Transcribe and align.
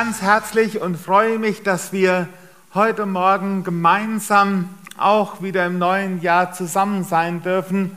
Ganz 0.00 0.22
herzlich 0.22 0.80
und 0.80 0.96
freue 0.96 1.40
mich, 1.40 1.64
dass 1.64 1.92
wir 1.92 2.28
heute 2.72 3.04
Morgen 3.04 3.64
gemeinsam 3.64 4.72
auch 4.96 5.42
wieder 5.42 5.66
im 5.66 5.78
neuen 5.78 6.22
Jahr 6.22 6.52
zusammen 6.52 7.02
sein 7.02 7.42
dürfen, 7.42 7.96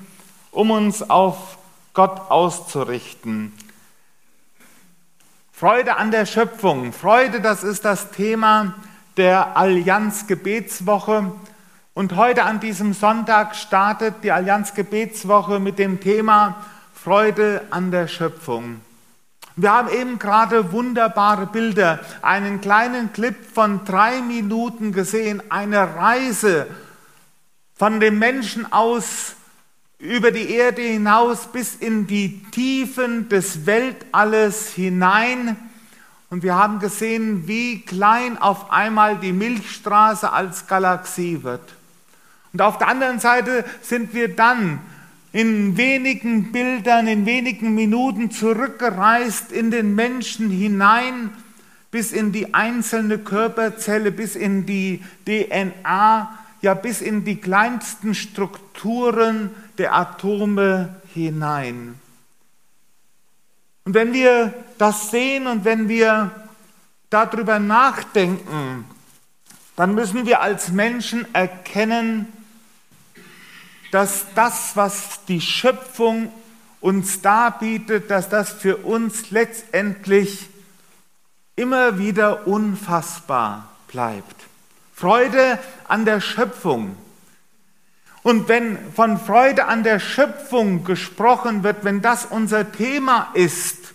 um 0.50 0.72
uns 0.72 1.08
auf 1.08 1.60
Gott 1.94 2.32
auszurichten. 2.32 3.54
Freude 5.52 5.98
an 5.98 6.10
der 6.10 6.26
Schöpfung. 6.26 6.92
Freude, 6.92 7.40
das 7.40 7.64
ist 7.64 7.86
das 7.86 8.10
Thema 8.10 8.74
der 9.16 9.56
Allianz 9.56 10.26
Gebetswoche. 10.26 11.32
Und 11.94 12.16
heute 12.16 12.46
an 12.46 12.60
diesem 12.60 12.94
Sonntag 12.94 13.56
startet 13.56 14.24
die 14.24 14.32
Allianz 14.32 14.74
Gebetswoche 14.74 15.60
mit 15.60 15.78
dem 15.78 16.00
Thema 16.00 16.66
Freude 16.96 17.62
an 17.70 17.92
der 17.92 18.08
Schöpfung. 18.08 18.82
Wir 19.62 19.72
haben 19.72 19.90
eben 19.90 20.18
gerade 20.18 20.72
wunderbare 20.72 21.46
Bilder, 21.46 22.00
einen 22.24 22.62
kleinen 22.62 23.14
Clip 23.14 23.36
von 23.54 23.86
drei 23.86 24.20
Minuten 24.24 24.92
gesehen, 24.92 25.44
eine 25.52 25.98
Reise 25.98 26.66
von 27.76 28.00
dem 28.00 28.18
Menschen 28.18 28.74
aus 28.74 29.36
über 30.00 30.32
die 30.32 30.50
Erde 30.50 30.82
hinaus 30.82 31.46
bis 31.46 31.76
in 31.76 32.08
die 32.08 32.42
Tiefen 32.50 33.30
des 33.30 33.68
Weltalles 33.68 34.70
hinein. 34.70 35.56
Und 36.32 36.42
wir 36.42 36.56
haben 36.56 36.80
gesehen, 36.80 37.48
wie 37.48 37.82
klein 37.82 38.40
auf 38.40 38.72
einmal 38.72 39.18
die 39.18 39.32
Milchstraße 39.32 40.32
als 40.32 40.66
Galaxie 40.66 41.44
wird. 41.44 41.76
Und 42.52 42.64
auf 42.64 42.80
der 42.80 42.88
anderen 42.88 43.20
Seite 43.20 43.64
sind 43.84 44.16
wir 44.16 44.36
dann 44.36 44.80
in 45.34 45.78
wenigen 45.78 46.52
Bildern, 46.52 47.08
in 47.08 47.26
wenigen 47.26 47.74
Minuten 47.74 48.32
zurückgereist 48.32 49.52
in 49.52 49.72
den 49.72 49.96
Menschen 49.96 50.50
hinein, 50.50 51.32
bis 51.90 52.12
in 52.12 52.32
die 52.32 52.54
einzelne 52.54 53.18
Körperzelle, 53.18 54.12
bis 54.12 54.36
in 54.36 54.66
die 54.66 55.04
DNA, 55.26 56.38
ja 56.62 56.74
bis 56.74 57.02
in 57.02 57.24
die 57.24 57.38
kleinsten 57.38 58.14
Strukturen 58.14 59.52
der 59.78 59.96
Atome 59.96 60.96
hinein. 61.14 61.96
Und 63.84 63.94
wenn 63.94 64.14
wir 64.14 64.54
das 64.78 65.12
sehen 65.12 65.48
und 65.48 65.66
wenn 65.66 65.90
wir 65.90 66.32
darüber 67.10 67.60
nachdenken, 67.60 68.86
dann 69.76 69.96
müssen 69.96 70.26
wir 70.26 70.42
als 70.42 70.72
Menschen 70.72 71.26
erkennen, 71.34 72.28
dass 73.92 74.26
das, 74.36 74.76
was 74.76 75.26
die 75.28 75.42
Schöpfung 75.42 76.32
uns 76.80 77.22
darbietet, 77.22 78.10
dass 78.10 78.30
das 78.30 78.52
für 78.52 78.78
uns 78.78 79.30
letztendlich 79.32 80.50
immer 81.56 82.00
wieder 82.00 82.48
unfassbar 82.48 83.70
bleibt. 83.88 84.36
Freude 84.96 85.60
an 85.88 86.06
der 86.06 86.22
Schöpfung. 86.22 86.96
Und 88.24 88.48
wenn 88.48 88.78
von 88.94 89.20
Freude 89.20 89.66
an 89.66 89.84
der 89.84 90.00
Schöpfung 90.00 90.84
gesprochen 90.84 91.64
wird, 91.64 91.84
wenn 91.84 92.02
das 92.02 92.26
unser 92.26 92.72
Thema 92.72 93.30
ist, 93.34 93.94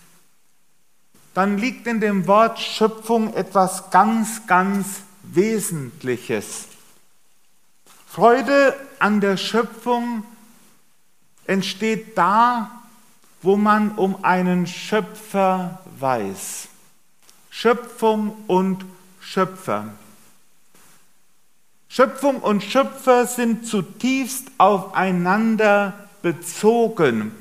dann 1.33 1.57
liegt 1.57 1.87
in 1.87 1.99
dem 1.99 2.27
Wort 2.27 2.59
Schöpfung 2.59 3.33
etwas 3.33 3.89
ganz, 3.91 4.47
ganz 4.47 5.01
Wesentliches. 5.23 6.65
Freude 8.17 8.73
an 8.97 9.21
der 9.21 9.37
Schöpfung 9.37 10.23
entsteht 11.45 12.17
da, 12.17 12.71
wo 13.43 13.57
man 13.57 13.91
um 13.91 14.23
einen 14.25 14.65
Schöpfer 14.65 15.81
weiß. 15.99 16.67
Schöpfung 17.51 18.35
und 18.47 18.85
Schöpfer. 19.19 19.89
Schöpfung 21.89 22.37
und 22.37 22.63
Schöpfer 22.63 23.27
sind 23.27 23.67
zutiefst 23.67 24.47
aufeinander 24.57 25.93
bezogen. 26.23 27.33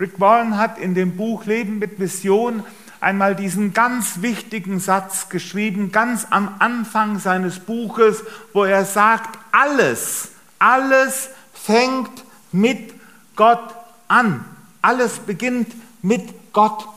Rick 0.00 0.18
Warren 0.20 0.56
hat 0.56 0.78
in 0.78 0.94
dem 0.94 1.18
Buch 1.18 1.44
Leben 1.44 1.78
mit 1.78 2.00
Vision 2.00 2.62
einmal 3.04 3.36
diesen 3.36 3.72
ganz 3.74 4.22
wichtigen 4.22 4.80
Satz 4.80 5.28
geschrieben, 5.28 5.92
ganz 5.92 6.26
am 6.30 6.56
Anfang 6.58 7.18
seines 7.18 7.60
Buches, 7.60 8.24
wo 8.52 8.64
er 8.64 8.84
sagt, 8.84 9.38
alles, 9.52 10.30
alles 10.58 11.28
fängt 11.52 12.24
mit 12.50 12.94
Gott 13.36 13.74
an. 14.08 14.44
Alles 14.82 15.18
beginnt 15.18 15.68
mit 16.02 16.52
Gott. 16.52 16.88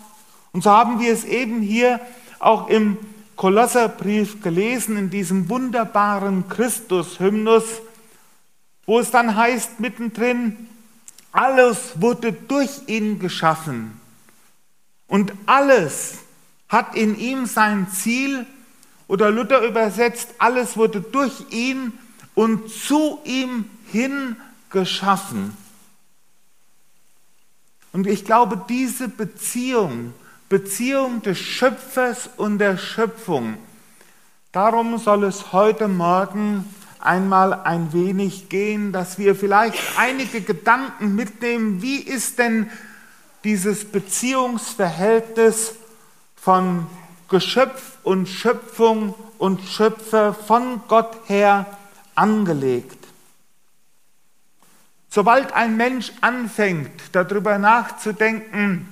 Und 0.53 0.63
so 0.63 0.71
haben 0.71 0.99
wir 0.99 1.11
es 1.11 1.25
eben 1.25 1.61
hier 1.61 1.99
auch 2.39 2.69
im 2.69 2.97
Kolosserbrief 3.35 4.41
gelesen, 4.41 4.97
in 4.97 5.09
diesem 5.09 5.49
wunderbaren 5.49 6.47
Christus-Hymnus, 6.49 7.63
wo 8.85 8.99
es 8.99 9.11
dann 9.11 9.35
heißt 9.35 9.79
mittendrin, 9.79 10.69
alles 11.31 12.01
wurde 12.01 12.31
durch 12.31 12.87
ihn 12.87 13.19
geschaffen 13.19 13.99
und 15.07 15.33
alles 15.45 16.19
hat 16.69 16.95
in 16.95 17.17
ihm 17.17 17.45
sein 17.45 17.87
Ziel, 17.89 18.45
oder 19.07 19.31
Luther 19.31 19.61
übersetzt, 19.61 20.35
alles 20.37 20.75
wurde 20.75 21.01
durch 21.01 21.45
ihn 21.49 21.93
und 22.35 22.69
zu 22.69 23.19
ihm 23.23 23.65
hin 23.91 24.35
geschaffen. 24.69 25.55
Und 27.93 28.05
ich 28.05 28.25
glaube, 28.25 28.61
diese 28.69 29.07
Beziehung, 29.07 30.13
Beziehung 30.49 31.21
des 31.21 31.39
Schöpfers 31.39 32.29
und 32.37 32.59
der 32.59 32.77
Schöpfung, 32.77 33.57
darum 34.51 34.97
soll 34.97 35.23
es 35.23 35.53
heute 35.53 35.87
Morgen 35.87 36.65
einmal 36.99 37.53
ein 37.53 37.93
wenig 37.93 38.49
gehen, 38.49 38.91
dass 38.91 39.17
wir 39.17 39.35
vielleicht 39.35 39.77
einige 39.97 40.41
Gedanken 40.41 41.15
mitnehmen, 41.15 41.81
wie 41.81 41.97
ist 41.97 42.39
denn 42.39 42.69
dieses 43.43 43.85
Beziehungsverhältnis 43.85 45.75
von 46.35 46.87
Geschöpf 47.29 47.97
und 48.03 48.27
Schöpfung 48.27 49.13
und 49.37 49.61
Schöpfer 49.61 50.33
von 50.33 50.81
Gott 50.87 51.17
her 51.27 51.65
angelegt. 52.15 52.97
Sobald 55.09 55.53
ein 55.53 55.77
Mensch 55.77 56.11
anfängt, 56.21 56.91
darüber 57.11 57.57
nachzudenken, 57.57 58.87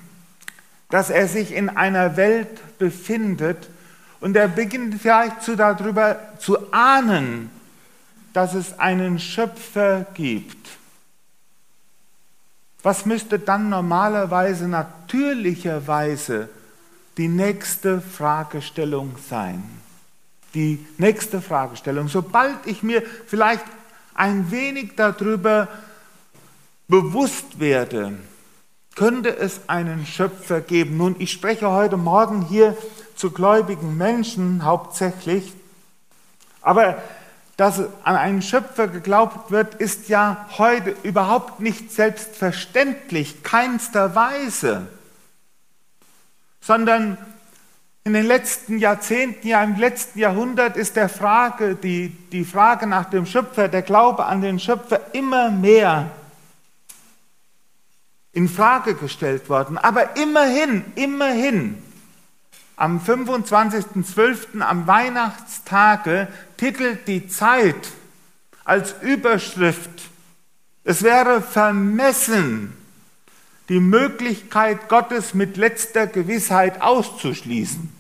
dass 0.90 1.10
er 1.10 1.28
sich 1.28 1.54
in 1.54 1.70
einer 1.70 2.18
Welt 2.18 2.78
befindet 2.78 3.70
und 4.22 4.36
er 4.36 4.48
beginnt 4.48 5.02
vielleicht 5.02 5.44
zu, 5.44 5.56
darüber 5.56 6.20
zu 6.40 6.72
ahnen, 6.72 7.52
dass 8.34 8.54
es 8.54 8.80
einen 8.80 9.20
Schöpfer 9.20 10.06
gibt, 10.14 10.68
was 12.86 13.08
müsste 13.08 13.40
dann 13.40 13.70
normalerweise, 13.70 14.68
natürlicherweise 14.68 16.50
die 17.18 17.28
nächste 17.28 18.00
Fragestellung 18.00 19.16
sein? 19.28 19.64
Die 20.54 20.86
nächste 21.00 21.42
Fragestellung. 21.42 22.10
Sobald 22.10 22.68
ich 22.68 22.84
mir 22.84 23.02
vielleicht 23.26 23.66
ein 24.14 24.52
wenig 24.52 24.92
darüber 24.96 25.68
bewusst 26.88 27.60
werde, 27.60 28.20
könnte 28.94 29.36
es 29.36 29.62
einen 29.68 30.06
Schöpfer 30.06 30.62
geben. 30.62 30.98
Nun, 30.98 31.16
ich 31.18 31.32
spreche 31.32 31.72
heute 31.72 31.98
Morgen 31.98 32.44
hier 32.44 32.78
zu 33.16 33.32
gläubigen 33.32 33.98
Menschen 33.98 34.64
hauptsächlich, 34.64 35.54
aber 36.62 37.02
dass 37.58 37.80
an 38.04 38.16
einen 38.16 38.42
Schöpfer 38.42 38.88
geglaubt 38.88 39.52
wird, 39.52 39.76
ist 39.76 40.10
ja 40.10 40.46
heute 40.58 40.96
überhaupt 41.04 41.62
nicht 41.62 41.92
selbstverständlich, 41.92 43.44
keinster 43.44 44.16
Weise, 44.16 44.88
sondern 46.60 47.18
in 48.04 48.14
den 48.14 48.26
letzten 48.26 48.78
Jahrzehnten, 48.78 49.48
ja 49.48 49.64
im 49.64 49.78
letzten 49.78 50.20
Jahrhundert 50.20 50.78
ist 50.78 50.96
der 50.96 51.10
Frage, 51.10 51.76
die, 51.76 52.10
die 52.32 52.46
Frage 52.46 52.88
nach 52.88 53.10
dem 53.10 53.26
Schöpfer, 53.26 53.68
der 53.68 53.82
Glaube 53.82 54.26
an 54.26 54.42
den 54.42 54.60
Schöpfer 54.60 55.14
immer 55.14 55.50
mehr 55.50 56.12
in 58.32 58.50
Frage 58.50 58.96
gestellt 58.96 59.50
worden. 59.50 59.78
Aber 59.78 60.18
immerhin, 60.18 60.84
immerhin 60.96 61.82
am 62.76 63.00
25.12. 63.00 64.62
am 64.62 64.88
Weihnachtstage 64.88 66.28
titelt 66.58 67.08
die 67.08 67.28
Zeit 67.28 67.76
als 68.64 68.96
Überschrift, 69.02 70.10
es 70.84 71.02
wäre 71.02 71.42
vermessen, 71.42 72.74
die 73.70 73.80
Möglichkeit 73.80 74.88
Gottes 74.90 75.34
mit 75.34 75.58
letzter 75.58 76.06
Gewissheit 76.06 76.82
auszuschließen. 76.82 77.92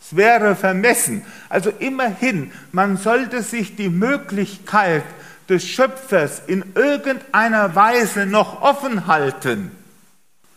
Es 0.00 0.16
wäre 0.16 0.56
vermessen. 0.56 1.22
Also 1.50 1.70
immerhin, 1.70 2.52
man 2.72 2.96
sollte 2.96 3.42
sich 3.42 3.76
die 3.76 3.90
Möglichkeit 3.90 5.04
des 5.50 5.68
Schöpfers 5.68 6.40
in 6.46 6.64
irgendeiner 6.74 7.74
Weise 7.74 8.24
noch 8.24 8.62
offen 8.62 9.06
halten. 9.06 9.70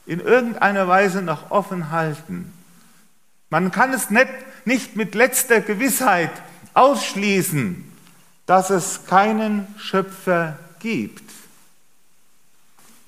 In 0.06 0.22
irgendeiner 0.22 0.88
Weise 0.88 1.22
noch 1.22 1.52
offen 1.52 1.92
halten. 1.92 2.54
Man 3.54 3.70
kann 3.70 3.94
es 3.94 4.10
nicht 4.10 4.30
nicht 4.66 4.96
mit 4.96 5.14
letzter 5.14 5.62
Gewissheit 5.62 6.32
ausschließen, 6.74 7.86
dass 8.48 8.72
es 8.72 9.06
keinen 9.06 9.68
Schöpfer 9.78 10.58
gibt. 10.80 11.22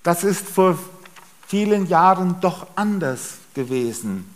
Das 0.03 0.23
ist 0.23 0.47
vor 0.47 0.77
vielen 1.47 1.87
Jahren 1.87 2.35
doch 2.41 2.67
anders 2.75 3.39
gewesen. 3.55 4.29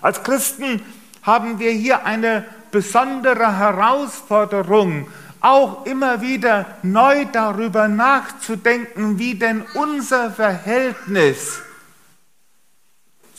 Als 0.00 0.24
Christen 0.24 0.82
haben 1.22 1.60
wir 1.60 1.70
hier 1.70 2.04
eine 2.04 2.44
besondere 2.72 3.58
Herausforderung, 3.58 5.06
auch 5.40 5.86
immer 5.86 6.20
wieder 6.20 6.66
neu 6.82 7.26
darüber 7.26 7.86
nachzudenken, 7.86 9.20
wie 9.20 9.36
denn 9.36 9.62
unser 9.74 10.32
Verhältnis 10.32 11.62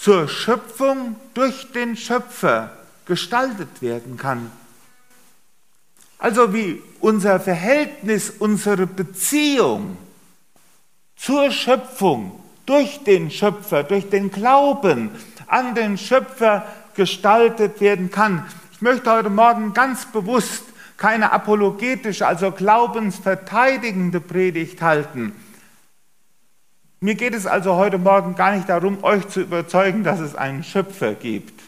zur 0.04 0.28
Schöpfung 0.28 1.16
durch 1.34 1.72
den 1.72 1.96
Schöpfer 1.96 2.74
gestaltet 3.06 3.82
werden 3.82 4.18
kann. 4.18 4.52
Also 6.20 6.54
wie 6.54 6.82
unser 7.00 7.40
Verhältnis, 7.40 8.30
unsere 8.30 8.86
Beziehung 8.86 9.96
zur 11.16 11.52
Schöpfung 11.52 12.38
durch 12.66 13.06
den 13.06 13.32
Schöpfer, 13.32 13.84
durch 13.84 14.10
den 14.10 14.30
Glauben 14.30 15.10
an 15.48 15.74
den 15.74 15.98
Schöpfer 15.98 16.68
gestaltet 16.96 17.80
werden 17.80 18.12
kann. 18.12 18.46
Ich 18.74 18.82
möchte 18.82 19.10
heute 19.10 19.30
Morgen 19.30 19.74
ganz 19.74 20.06
bewusst 20.12 20.66
keine 20.98 21.32
apologetische, 21.32 22.28
also 22.28 22.52
glaubensverteidigende 22.52 24.20
Predigt 24.20 24.82
halten. 24.82 25.34
Mir 27.04 27.16
geht 27.16 27.36
es 27.36 27.46
also 27.46 27.76
heute 27.76 27.98
Morgen 27.98 28.36
gar 28.36 28.56
nicht 28.56 28.70
darum, 28.70 29.04
euch 29.04 29.28
zu 29.28 29.42
überzeugen, 29.42 30.06
dass 30.06 30.22
es 30.22 30.36
einen 30.36 30.64
Schöpfer 30.64 31.16
gibt. 31.16 31.62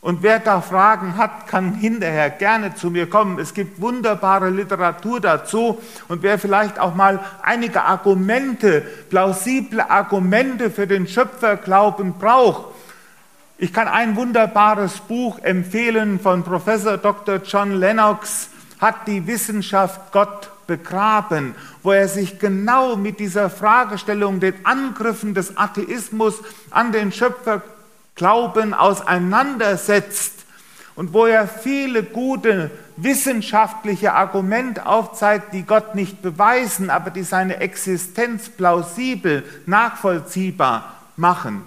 Und 0.00 0.22
wer 0.22 0.38
da 0.38 0.62
Fragen 0.62 1.18
hat, 1.18 1.46
kann 1.46 1.74
hinterher 1.74 2.30
gerne 2.30 2.74
zu 2.74 2.90
mir 2.90 3.06
kommen. 3.06 3.38
Es 3.38 3.52
gibt 3.52 3.82
wunderbare 3.82 4.48
Literatur 4.48 5.20
dazu. 5.20 5.78
Und 6.08 6.22
wer 6.22 6.38
vielleicht 6.38 6.78
auch 6.78 6.94
mal 6.94 7.20
einige 7.42 7.82
Argumente, 7.82 8.80
plausible 9.10 9.90
Argumente 9.90 10.70
für 10.70 10.86
den 10.86 11.06
Schöpferglauben 11.06 12.14
braucht, 12.14 12.74
ich 13.58 13.74
kann 13.74 13.88
ein 13.88 14.16
wunderbares 14.16 15.00
Buch 15.00 15.38
empfehlen 15.40 16.18
von 16.18 16.44
Professor 16.44 16.96
Dr. 16.96 17.42
John 17.44 17.78
Lennox, 17.78 18.48
hat 18.80 19.06
die 19.06 19.26
Wissenschaft 19.26 20.12
Gott 20.12 20.48
begraben, 20.68 21.56
wo 21.82 21.90
er 21.90 22.06
sich 22.06 22.38
genau 22.38 22.94
mit 22.94 23.18
dieser 23.18 23.50
Fragestellung, 23.50 24.38
den 24.38 24.54
Angriffen 24.64 25.34
des 25.34 25.56
Atheismus 25.56 26.36
an 26.70 26.92
den 26.92 27.10
Schöpferglauben 27.10 28.74
auseinandersetzt 28.74 30.44
und 30.94 31.12
wo 31.12 31.26
er 31.26 31.48
viele 31.48 32.04
gute 32.04 32.70
wissenschaftliche 32.96 34.12
Argumente 34.12 34.86
aufzeigt, 34.86 35.54
die 35.54 35.62
Gott 35.62 35.94
nicht 35.94 36.22
beweisen, 36.22 36.90
aber 36.90 37.10
die 37.10 37.22
seine 37.22 37.56
Existenz 37.56 38.48
plausibel, 38.48 39.44
nachvollziehbar 39.66 40.92
machen. 41.16 41.62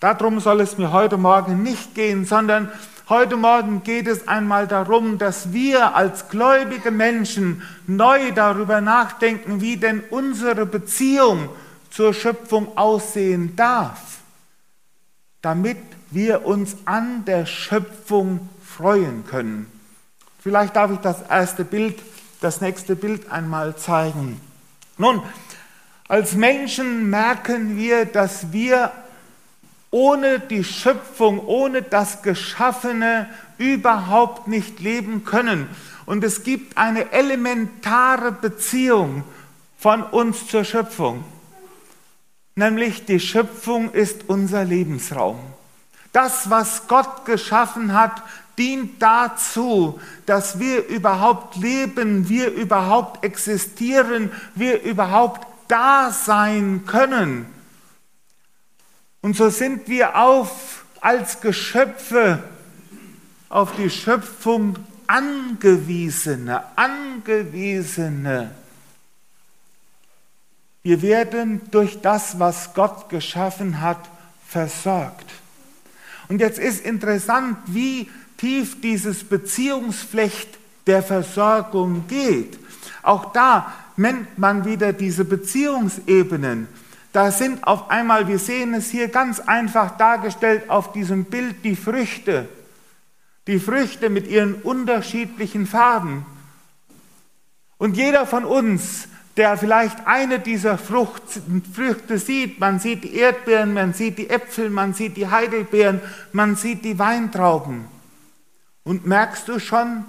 Darum 0.00 0.40
soll 0.40 0.60
es 0.60 0.78
mir 0.78 0.90
heute 0.92 1.16
Morgen 1.16 1.62
nicht 1.62 1.94
gehen, 1.94 2.24
sondern 2.24 2.70
heute 3.12 3.36
Morgen 3.36 3.82
geht 3.82 4.06
es 4.06 4.26
einmal 4.26 4.66
darum, 4.66 5.18
dass 5.18 5.52
wir 5.52 5.94
als 5.94 6.30
gläubige 6.30 6.90
Menschen 6.90 7.62
neu 7.86 8.32
darüber 8.32 8.80
nachdenken, 8.80 9.60
wie 9.60 9.76
denn 9.76 10.02
unsere 10.08 10.64
Beziehung 10.64 11.50
zur 11.90 12.14
Schöpfung 12.14 12.74
aussehen 12.78 13.54
darf, 13.54 14.00
damit 15.42 15.76
wir 16.10 16.46
uns 16.46 16.74
an 16.86 17.26
der 17.26 17.44
Schöpfung 17.44 18.48
freuen 18.64 19.26
können. 19.26 19.66
Vielleicht 20.38 20.74
darf 20.74 20.90
ich 20.90 21.00
das 21.00 21.20
erste 21.28 21.66
Bild, 21.66 22.00
das 22.40 22.62
nächste 22.62 22.96
Bild 22.96 23.30
einmal 23.30 23.76
zeigen. 23.76 24.40
Nun, 24.96 25.22
als 26.08 26.32
Menschen 26.32 27.10
merken 27.10 27.76
wir, 27.76 28.06
dass 28.06 28.52
wir 28.52 28.90
ohne 29.92 30.40
die 30.40 30.64
Schöpfung, 30.64 31.38
ohne 31.46 31.82
das 31.82 32.22
Geschaffene 32.22 33.28
überhaupt 33.58 34.48
nicht 34.48 34.80
leben 34.80 35.24
können. 35.24 35.68
Und 36.06 36.24
es 36.24 36.42
gibt 36.42 36.76
eine 36.76 37.12
elementare 37.12 38.32
Beziehung 38.32 39.22
von 39.78 40.02
uns 40.02 40.48
zur 40.48 40.64
Schöpfung. 40.64 41.22
Nämlich 42.56 43.04
die 43.04 43.20
Schöpfung 43.20 43.92
ist 43.92 44.28
unser 44.28 44.64
Lebensraum. 44.64 45.38
Das, 46.12 46.50
was 46.50 46.88
Gott 46.88 47.24
geschaffen 47.26 47.92
hat, 47.92 48.22
dient 48.58 49.02
dazu, 49.02 50.00
dass 50.26 50.58
wir 50.58 50.86
überhaupt 50.86 51.56
leben, 51.56 52.28
wir 52.28 52.50
überhaupt 52.50 53.24
existieren, 53.24 54.30
wir 54.54 54.82
überhaupt 54.82 55.46
da 55.68 56.10
sein 56.10 56.84
können. 56.86 57.46
Und 59.22 59.36
so 59.36 59.48
sind 59.48 59.88
wir 59.88 60.16
auf 60.16 60.84
als 61.00 61.40
Geschöpfe 61.40 62.42
auf 63.48 63.74
die 63.76 63.90
Schöpfung 63.90 64.76
angewiesene, 65.06 66.62
angewiesene. 66.76 68.50
Wir 70.82 71.02
werden 71.02 71.60
durch 71.70 72.00
das, 72.00 72.38
was 72.38 72.74
Gott 72.74 73.08
geschaffen 73.08 73.80
hat, 73.80 74.08
versorgt. 74.48 75.30
Und 76.28 76.40
jetzt 76.40 76.58
ist 76.58 76.84
interessant, 76.84 77.58
wie 77.66 78.10
tief 78.38 78.80
dieses 78.80 79.22
Beziehungsflecht 79.22 80.48
der 80.86 81.02
Versorgung 81.02 82.06
geht. 82.08 82.58
Auch 83.02 83.32
da 83.32 83.72
nennt 83.96 84.38
man 84.38 84.64
wieder 84.64 84.92
diese 84.92 85.24
Beziehungsebenen. 85.24 86.66
Da 87.12 87.30
sind 87.30 87.66
auf 87.66 87.90
einmal, 87.90 88.26
wir 88.26 88.38
sehen 88.38 88.72
es 88.74 88.90
hier 88.90 89.08
ganz 89.08 89.38
einfach 89.38 89.98
dargestellt 89.98 90.70
auf 90.70 90.92
diesem 90.92 91.24
Bild, 91.24 91.62
die 91.64 91.76
Früchte. 91.76 92.48
Die 93.46 93.58
Früchte 93.58 94.08
mit 94.08 94.26
ihren 94.28 94.54
unterschiedlichen 94.54 95.66
Farben. 95.66 96.24
Und 97.76 97.96
jeder 97.96 98.26
von 98.26 98.44
uns, 98.44 99.08
der 99.36 99.58
vielleicht 99.58 100.06
eine 100.06 100.38
dieser 100.38 100.78
Frucht, 100.78 101.22
Früchte 101.74 102.18
sieht, 102.18 102.60
man 102.60 102.78
sieht 102.78 103.04
die 103.04 103.16
Erdbeeren, 103.16 103.74
man 103.74 103.92
sieht 103.92 104.16
die 104.18 104.30
Äpfel, 104.30 104.70
man 104.70 104.94
sieht 104.94 105.16
die 105.16 105.28
Heidelbeeren, 105.28 106.00
man 106.32 106.56
sieht 106.56 106.84
die 106.84 106.98
Weintrauben. 106.98 107.86
Und 108.84 109.06
merkst 109.06 109.48
du 109.48 109.58
schon, 109.58 110.04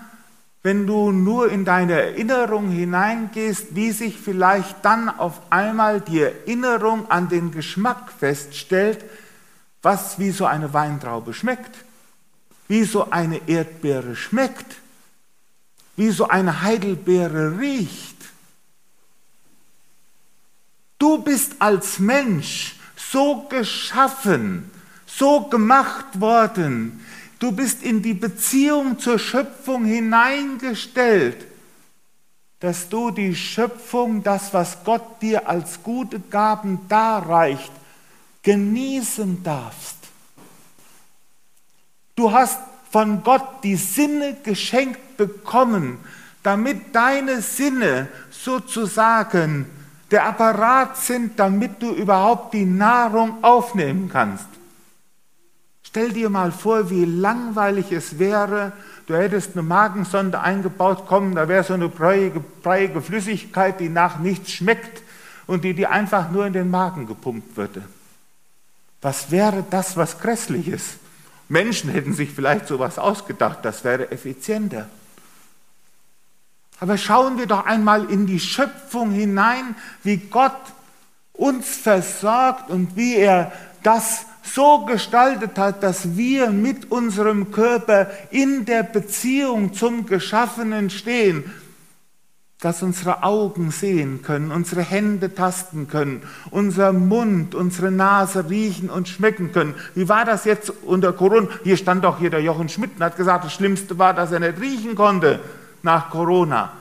wenn 0.64 0.88
du 0.88 1.12
nur 1.12 1.52
in 1.52 1.66
deine 1.66 2.02
Erinnerung 2.02 2.70
hineingehst, 2.70 3.76
wie 3.76 3.92
sich 3.92 4.18
vielleicht 4.18 4.84
dann 4.84 5.10
auf 5.10 5.42
einmal 5.50 6.00
die 6.00 6.22
Erinnerung 6.22 7.12
an 7.12 7.28
den 7.28 7.52
Geschmack 7.52 8.12
feststellt, 8.18 9.04
was 9.82 10.20
wie 10.20 10.32
so 10.32 10.46
eine 10.46 10.74
Weintraube 10.74 11.34
schmeckt, 11.34 11.76
wie 12.70 12.86
so 12.86 13.12
eine 13.12 13.42
Erdbeere 13.48 14.16
schmeckt, 14.16 14.78
wie 15.98 16.12
so 16.12 16.30
eine 16.30 16.62
Heidelbeere 16.62 17.60
riecht. 17.60 18.16
Du 20.98 21.22
bist 21.22 21.56
als 21.60 22.00
Mensch 22.00 22.78
so 22.96 23.42
geschaffen, 23.50 24.72
so 25.06 25.42
gemacht 25.50 26.22
worden, 26.22 27.06
Du 27.44 27.52
bist 27.52 27.84
in 27.84 28.02
die 28.02 28.14
Beziehung 28.14 29.00
zur 29.00 29.20
Schöpfung 29.20 29.84
hineingestellt, 29.84 31.46
dass 32.62 32.88
du 32.88 33.12
die 33.12 33.36
Schöpfung, 33.36 34.24
das, 34.24 34.54
was 34.54 34.82
Gott 34.86 35.22
dir 35.22 35.50
als 35.50 35.84
gute 35.84 36.22
Gaben 36.22 36.88
darreicht, 36.88 37.74
genießen 38.44 39.44
darfst. 39.44 39.98
Du 42.16 42.32
hast 42.32 42.60
von 42.90 43.22
Gott 43.24 43.62
die 43.62 43.76
Sinne 43.76 44.38
geschenkt 44.42 45.18
bekommen, 45.18 45.98
damit 46.44 46.96
deine 46.96 47.42
Sinne 47.42 48.08
sozusagen 48.32 49.66
der 50.12 50.28
Apparat 50.28 50.96
sind, 50.96 51.38
damit 51.38 51.82
du 51.82 51.92
überhaupt 51.92 52.54
die 52.54 52.64
Nahrung 52.64 53.44
aufnehmen 53.44 54.08
kannst. 54.08 54.48
Stell 55.94 56.12
dir 56.12 56.32
mal 56.32 56.52
vor, 56.52 56.90
wie 56.90 57.06
langweilig 57.06 57.92
es 57.92 58.18
wäre, 58.18 58.72
du 59.06 59.14
hättest 59.14 59.52
eine 59.52 59.62
Magensonde 59.62 60.40
eingebaut, 60.40 61.06
kommen, 61.06 61.36
da 61.36 61.48
wäre 61.48 61.64
so 61.64 61.76
eine 61.76 61.88
breiige, 61.88 62.40
breiige 62.40 63.00
Flüssigkeit, 63.00 63.80
die 63.80 63.90
nach 63.90 64.18
nichts 64.18 64.54
schmeckt 64.54 65.04
und 65.46 65.64
die 65.64 65.76
dir 65.76 65.92
einfach 65.92 66.32
nur 66.32 66.48
in 66.48 66.54
den 66.54 66.72
Magen 66.72 67.06
gepumpt 67.06 67.56
würde. 67.58 67.84
Was 69.04 69.30
wäre 69.30 69.64
das, 69.70 69.96
was 69.96 70.18
grässlich 70.20 70.68
ist? 70.68 70.96
Menschen 71.48 71.92
hätten 71.92 72.16
sich 72.16 72.32
vielleicht 72.32 72.68
sowas 72.68 72.98
ausgedacht, 72.98 73.60
das 73.62 73.84
wäre 73.84 74.10
effizienter. 74.12 74.90
Aber 76.80 76.98
schauen 76.98 77.38
wir 77.38 77.46
doch 77.46 77.68
einmal 77.68 78.10
in 78.10 78.26
die 78.26 78.40
Schöpfung 78.40 79.12
hinein, 79.12 79.76
wie 80.02 80.18
Gott 80.18 80.58
uns 81.34 81.78
versorgt 81.78 82.72
und 82.72 82.96
wie 82.96 83.16
er 83.16 83.52
das 83.84 84.26
so 84.44 84.86
gestaltet 84.86 85.58
hat, 85.58 85.82
dass 85.82 86.16
wir 86.18 86.52
mit 86.52 86.92
unserem 86.92 87.52
Körper 87.52 88.08
in 88.30 88.66
der 88.66 88.84
Beziehung 88.84 89.74
zum 89.74 90.06
Geschaffenen 90.06 90.90
stehen, 90.90 91.46
dass 92.60 92.82
unsere 92.82 93.24
Augen 93.24 93.72
sehen 93.72 94.22
können, 94.22 94.52
unsere 94.52 94.82
Hände 94.82 95.34
tasten 95.34 95.88
können, 95.88 96.22
unser 96.50 96.94
Mund, 96.94 97.56
unsere 97.56 97.92
Nase 97.92 98.50
riechen 98.50 98.90
und 98.90 99.10
schmecken 99.10 99.52
können. 99.52 99.76
Wie 99.96 100.08
war 100.08 100.24
das 100.24 100.46
jetzt 100.46 100.72
unter 100.84 101.12
Corona? 101.12 101.48
Hier 101.64 101.76
stand 101.76 102.04
doch 102.06 102.20
hier 102.20 102.30
der 102.30 102.42
Jochen 102.42 102.70
Schmidt 102.70 102.92
und 102.96 103.04
hat 103.04 103.18
gesagt, 103.18 103.46
das 103.46 103.54
Schlimmste 103.54 103.98
war, 103.98 104.14
dass 104.14 104.32
er 104.32 104.40
nicht 104.40 104.62
riechen 104.62 104.96
konnte 104.96 105.40
nach 105.82 106.10
Corona. 106.10 106.72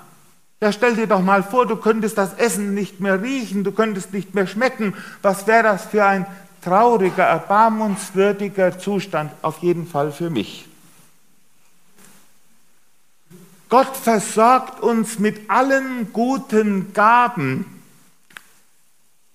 Ja, 0.61 0.71
stell 0.71 0.95
dir 0.95 1.09
doch 1.09 1.23
mal 1.23 1.43
vor, 1.43 1.67
du 1.67 1.75
könntest 1.75 2.17
das 2.17 2.35
Essen 2.35 2.75
nicht 2.75 3.01
mehr 3.01 3.21
riechen, 3.21 3.65
du 3.65 3.73
könntest 3.73 4.13
nicht 4.13 4.37
mehr 4.37 4.47
schmecken. 4.47 4.95
Was 5.21 5.49
wäre 5.49 5.65
das 5.65 5.87
für 5.87 6.05
ein 6.05 6.27
trauriger, 6.63 7.25
erbarmungswürdiger 7.25 8.79
Zustand, 8.79 9.33
auf 9.43 9.63
jeden 9.63 9.87
Fall 9.87 10.13
für 10.13 10.31
mich. 10.31 10.67
Gott 13.69 13.97
versorgt 13.97 14.81
uns 14.81 15.19
mit 15.19 15.49
allen 15.51 16.13
guten 16.13 16.93
Gaben 16.93 17.83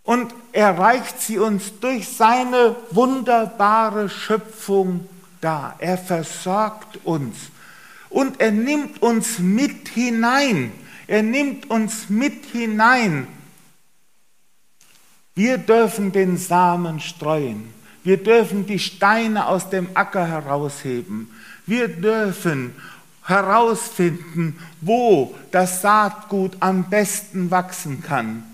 und 0.03 0.33
er 0.51 0.77
reicht 0.77 1.19
sie 1.19 1.37
uns 1.39 1.79
durch 1.79 2.07
seine 2.07 2.75
wunderbare 2.91 4.09
Schöpfung 4.09 5.09
dar. 5.41 5.75
Er 5.79 5.97
versorgt 5.97 6.99
uns 7.03 7.35
und 8.09 8.39
er 8.39 8.51
nimmt 8.51 9.01
uns 9.01 9.39
mit 9.39 9.89
hinein. 9.89 10.71
Er 11.07 11.23
nimmt 11.23 11.69
uns 11.69 12.09
mit 12.09 12.45
hinein. 12.45 13.27
Wir 15.37 15.59
dürfen 15.59 16.11
den 16.11 16.35
Samen 16.35 16.99
streuen. 16.99 17.71
Wir 18.03 18.17
dürfen 18.17 18.65
die 18.65 18.79
Steine 18.79 19.45
aus 19.45 19.69
dem 19.69 19.87
Acker 19.93 20.25
herausheben. 20.25 21.29
Wir 21.67 21.89
dürfen 21.89 22.73
herausfinden, 23.21 24.57
wo 24.81 25.35
das 25.51 25.83
Saatgut 25.83 26.53
am 26.59 26.89
besten 26.89 27.51
wachsen 27.51 28.01
kann. 28.01 28.45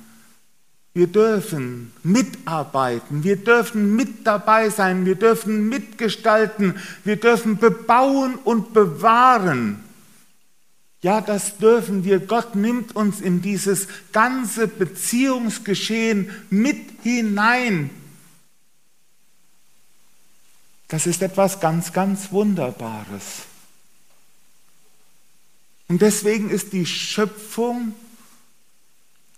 Wir 0.93 1.07
dürfen 1.07 1.93
mitarbeiten, 2.03 3.23
wir 3.23 3.37
dürfen 3.37 3.95
mit 3.95 4.27
dabei 4.27 4.69
sein, 4.69 5.05
wir 5.05 5.15
dürfen 5.15 5.69
mitgestalten, 5.69 6.75
wir 7.05 7.15
dürfen 7.15 7.59
bebauen 7.59 8.35
und 8.43 8.73
bewahren. 8.73 9.82
Ja, 11.03 11.19
das 11.19 11.57
dürfen 11.57 12.05
wir. 12.05 12.19
Gott 12.19 12.55
nimmt 12.55 12.95
uns 12.95 13.19
in 13.19 13.41
dieses 13.41 13.87
ganze 14.13 14.67
Beziehungsgeschehen 14.69 16.29
mit 16.49 16.77
hinein. 17.03 17.89
Das 20.87 21.05
ist 21.05 21.21
etwas 21.21 21.59
ganz, 21.59 21.91
ganz 21.91 22.31
Wunderbares. 22.31 23.43
Und 25.89 26.01
deswegen 26.01 26.49
ist 26.49 26.71
die 26.71 26.85
Schöpfung 26.85 27.93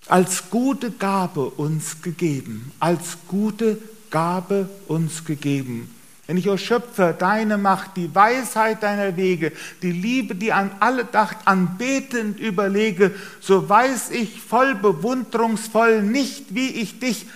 als 0.07 0.51
gute 0.51 0.91
Gabe 0.91 1.49
uns 1.49 2.03
gegeben, 2.03 2.73
als 2.79 3.17
gute 3.27 3.81
Gabe 4.11 4.69
uns 4.87 5.25
gegeben. 5.25 5.94
Wenn 6.27 6.37
ich, 6.37 6.49
o 6.49 6.57
Schöpfer, 6.57 7.13
deine 7.13 7.57
Macht, 7.57 7.97
die 7.97 8.13
Weisheit 8.13 8.81
deiner 8.81 9.15
Wege, 9.15 9.51
die 9.81 9.91
Liebe, 9.91 10.35
die 10.35 10.51
an 10.51 10.71
alle 10.79 11.05
dacht, 11.05 11.37
anbetend 11.45 12.39
überlege, 12.39 13.11
so 13.39 13.69
weiß 13.69 14.09
ich 14.11 14.41
voll 14.41 14.75
bewundrungsvoll 14.75 16.01
nicht, 16.01 16.55
wie 16.55 16.69
ich 16.69 16.99
dich 16.99 17.27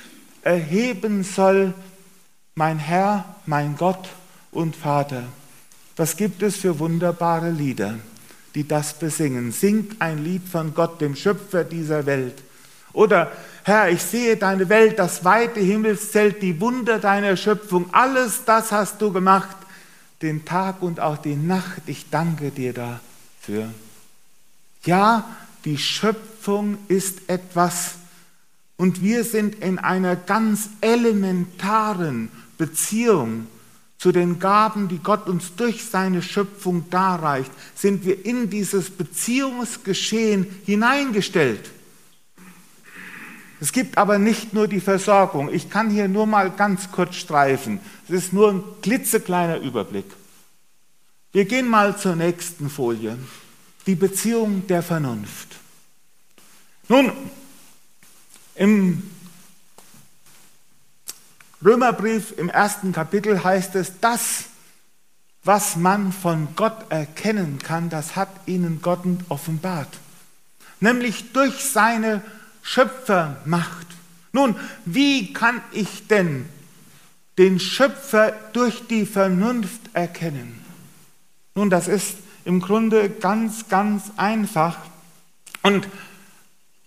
erheben 0.41 1.23
soll, 1.23 1.73
mein 2.55 2.79
Herr, 2.79 3.35
mein 3.45 3.75
Gott 3.77 4.09
und 4.51 4.75
Vater. 4.75 5.23
Was 5.95 6.17
gibt 6.17 6.41
es 6.41 6.57
für 6.57 6.79
wunderbare 6.79 7.51
Lieder? 7.51 7.95
die 8.55 8.67
das 8.67 8.93
besingen. 8.93 9.51
Singt 9.51 10.01
ein 10.01 10.23
Lied 10.23 10.47
von 10.47 10.73
Gott, 10.73 11.01
dem 11.01 11.15
Schöpfer 11.15 11.63
dieser 11.63 12.05
Welt. 12.05 12.35
Oder 12.93 13.31
Herr, 13.63 13.89
ich 13.89 14.01
sehe 14.01 14.37
deine 14.37 14.69
Welt, 14.69 14.99
das 14.99 15.23
weite 15.25 15.59
Himmelszelt, 15.59 16.41
die 16.41 16.59
Wunder 16.61 16.99
deiner 16.99 17.37
Schöpfung, 17.37 17.87
alles 17.91 18.45
das 18.45 18.71
hast 18.71 19.01
du 19.01 19.11
gemacht, 19.11 19.57
den 20.21 20.45
Tag 20.45 20.81
und 20.81 20.99
auch 20.99 21.17
die 21.17 21.35
Nacht. 21.35 21.81
Ich 21.85 22.09
danke 22.09 22.51
dir 22.51 22.73
dafür. 22.73 23.69
Ja, 24.85 25.23
die 25.65 25.77
Schöpfung 25.77 26.77
ist 26.87 27.29
etwas 27.29 27.95
und 28.77 29.01
wir 29.01 29.23
sind 29.25 29.55
in 29.55 29.77
einer 29.77 30.15
ganz 30.15 30.69
elementaren 30.79 32.31
Beziehung 32.57 33.47
zu 33.97 34.13
den 34.13 34.39
Gaben, 34.39 34.87
die 34.87 34.99
Gott 34.99 35.27
uns 35.27 35.53
durch 35.55 35.83
seine 35.83 36.21
Schöpfung 36.21 36.89
darreicht, 36.89 37.51
sind 37.75 38.05
wir 38.05 38.25
in 38.25 38.49
dieses 38.49 38.89
Beziehungsgeschehen 38.89 40.47
hineingestellt. 40.65 41.69
Es 43.61 43.73
gibt 43.73 43.97
aber 43.97 44.19
nicht 44.19 44.53
nur 44.53 44.67
die 44.67 44.79
Versorgung. 44.79 45.53
Ich 45.53 45.69
kann 45.69 45.89
hier 45.89 46.07
nur 46.07 46.25
mal 46.25 46.49
ganz 46.49 46.91
kurz 46.91 47.15
streifen. 47.15 47.79
Es 48.07 48.15
ist 48.15 48.33
nur 48.33 48.51
ein 48.51 48.63
klitzekleiner 48.81 49.59
Überblick. 49.59 50.05
Wir 51.31 51.45
gehen 51.45 51.67
mal 51.67 51.97
zur 51.97 52.15
nächsten 52.15 52.69
Folie. 52.69 53.17
Die 53.85 53.95
Beziehung 53.95 54.65
der 54.67 54.81
Vernunft. 54.81 55.55
Nun, 56.87 57.11
im 58.55 59.03
Römerbrief 61.63 62.33
im 62.37 62.49
ersten 62.49 62.93
Kapitel 62.93 63.43
heißt 63.43 63.75
es, 63.75 63.99
das, 63.99 64.45
was 65.43 65.75
man 65.75 66.13
von 66.13 66.47
Gott 66.55 66.89
erkennen 66.89 67.59
kann, 67.59 67.89
das 67.89 68.15
hat 68.15 68.29
ihnen 68.45 68.81
Gott 68.81 69.03
offenbart. 69.27 69.89
Nämlich 70.79 71.33
durch 71.33 71.65
seine 71.65 72.23
Schöpfermacht. 72.69 73.87
Nun, 74.31 74.55
wie 74.85 75.33
kann 75.33 75.59
ich 75.71 76.05
denn 76.05 76.47
den 77.39 77.59
Schöpfer 77.59 78.31
durch 78.53 78.85
die 78.85 79.07
Vernunft 79.07 79.81
erkennen? 79.93 80.63
Nun, 81.55 81.71
das 81.71 81.87
ist 81.87 82.17
im 82.45 82.61
Grunde 82.61 83.09
ganz, 83.09 83.69
ganz 83.69 84.11
einfach 84.17 84.77
und 85.63 85.87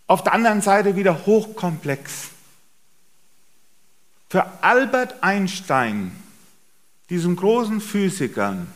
auf 0.07 0.23
der 0.23 0.35
anderen 0.35 0.61
Seite 0.61 0.95
wieder 0.95 1.27
hochkomplex. 1.27 2.29
Für 4.31 4.63
Albert 4.63 5.21
Einstein, 5.21 6.13
diesem 7.11 7.35
großen 7.35 7.81
Physiker, 7.81 8.69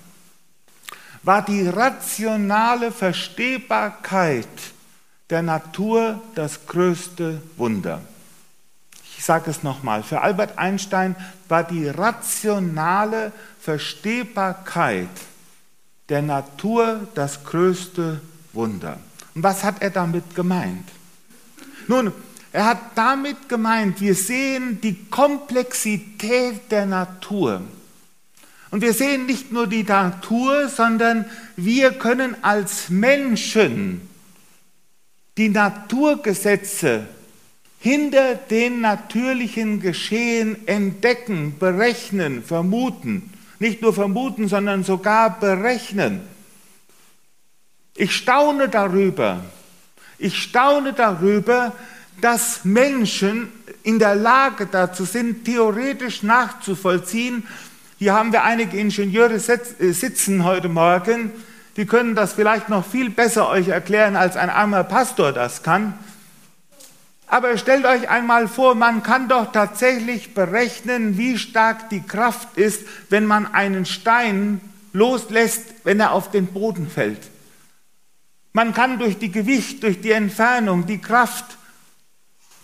war 1.23 1.45
die 1.45 1.69
rationale 1.69 2.91
Verstehbarkeit 2.91 4.49
der 5.30 5.42
Natur 5.42 6.23
das 6.35 6.66
größte 6.66 7.42
Wunder. 7.56 8.00
Ich 9.18 9.25
sage 9.25 9.50
es 9.50 9.62
nochmal, 9.62 10.02
für 10.02 10.21
Albert 10.21 10.59
Einstein 10.59 11.16
war 11.49 11.64
die 11.64 11.88
rationale 11.88 13.33
Verstehbarkeit 13.61 15.09
der 16.09 16.23
Natur 16.23 17.09
das 17.14 17.45
größte 17.45 18.21
Wunder. 18.52 18.99
Und 19.35 19.42
was 19.42 19.64
hat 19.64 19.83
er 19.83 19.90
damit 19.90 20.35
gemeint? 20.35 20.88
Nun, 21.88 22.12
er 22.52 22.66
hat 22.66 22.78
damit 22.95 23.49
gemeint, 23.49 24.00
wir 24.00 24.14
sehen 24.14 24.80
die 24.80 25.04
Komplexität 25.11 26.71
der 26.71 26.87
Natur. 26.87 27.62
Und 28.71 28.80
wir 28.80 28.92
sehen 28.92 29.26
nicht 29.26 29.52
nur 29.52 29.66
die 29.66 29.83
Natur, 29.83 30.68
sondern 30.68 31.25
wir 31.56 31.92
können 31.92 32.37
als 32.42 32.88
Menschen 32.88 34.09
die 35.37 35.49
Naturgesetze 35.49 37.07
hinter 37.78 38.35
den 38.35 38.81
natürlichen 38.81 39.81
Geschehen 39.81 40.66
entdecken, 40.66 41.59
berechnen, 41.59 42.43
vermuten. 42.43 43.31
Nicht 43.59 43.83
nur 43.83 43.95
vermuten, 43.95 44.49
sondern 44.49 44.85
sogar 44.85 45.38
berechnen. 45.38 46.21
Ich 47.95 48.14
staune 48.14 48.69
darüber. 48.69 49.45
Ich 50.19 50.43
staune 50.43 50.93
darüber, 50.93 51.75
dass 52.21 52.64
Menschen 52.64 53.49
in 53.83 53.99
der 53.99 54.14
Lage 54.14 54.66
dazu 54.66 55.05
sind, 55.05 55.45
theoretisch 55.45 56.23
nachzuvollziehen. 56.23 57.47
Hier 57.99 58.14
haben 58.14 58.33
wir 58.33 58.45
einige 58.45 58.78
Ingenieure 58.78 59.35
äh, 59.35 59.93
sitzen 59.93 60.45
heute 60.45 60.69
Morgen, 60.69 61.33
die 61.76 61.87
können 61.87 62.14
das 62.14 62.33
vielleicht 62.33 62.68
noch 62.68 62.85
viel 62.85 63.11
besser 63.11 63.49
euch 63.49 63.68
erklären, 63.68 64.16
als 64.16 64.37
ein 64.37 64.50
armer 64.50 64.85
Pastor 64.85 65.33
das 65.33 65.62
kann. 65.62 65.95
Aber 67.26 67.59
stellt 67.59 67.85
euch 67.85 68.09
einmal 68.09 68.49
vor, 68.49 68.75
man 68.75 69.02
kann 69.02 69.28
doch 69.28 69.52
tatsächlich 69.52 70.33
berechnen, 70.33 71.18
wie 71.18 71.38
stark 71.38 71.90
die 71.90 72.02
Kraft 72.02 72.56
ist, 72.56 72.87
wenn 73.11 73.26
man 73.26 73.52
einen 73.52 73.85
Stein 73.85 74.61
loslässt, 74.92 75.75
wenn 75.85 76.00
er 76.00 76.12
auf 76.12 76.30
den 76.30 76.47
Boden 76.47 76.88
fällt. 76.88 77.21
Man 78.52 78.73
kann 78.73 78.99
durch 78.99 79.18
die 79.18 79.30
Gewicht, 79.30 79.83
durch 79.83 80.00
die 80.00 80.12
Entfernung 80.12 80.87
die 80.87 80.99
Kraft 80.99 81.59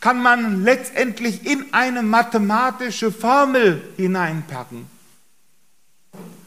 kann 0.01 0.23
man 0.23 0.65
letztendlich 0.65 1.47
in 1.47 1.67
eine 1.73 2.03
mathematische 2.03 3.13
Formel 3.13 3.83
hineinpacken. 3.97 4.92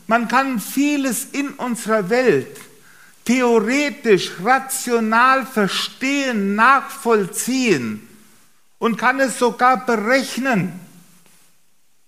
Man 0.08 0.28
kann 0.28 0.60
vieles 0.60 1.26
in 1.32 1.50
unserer 1.50 2.10
Welt 2.10 2.58
theoretisch, 3.26 4.32
rational 4.44 5.46
verstehen, 5.46 6.56
nachvollziehen 6.56 8.08
und 8.78 8.98
kann 8.98 9.20
es 9.20 9.40
sogar 9.40 9.86
berechnen. 9.86 10.80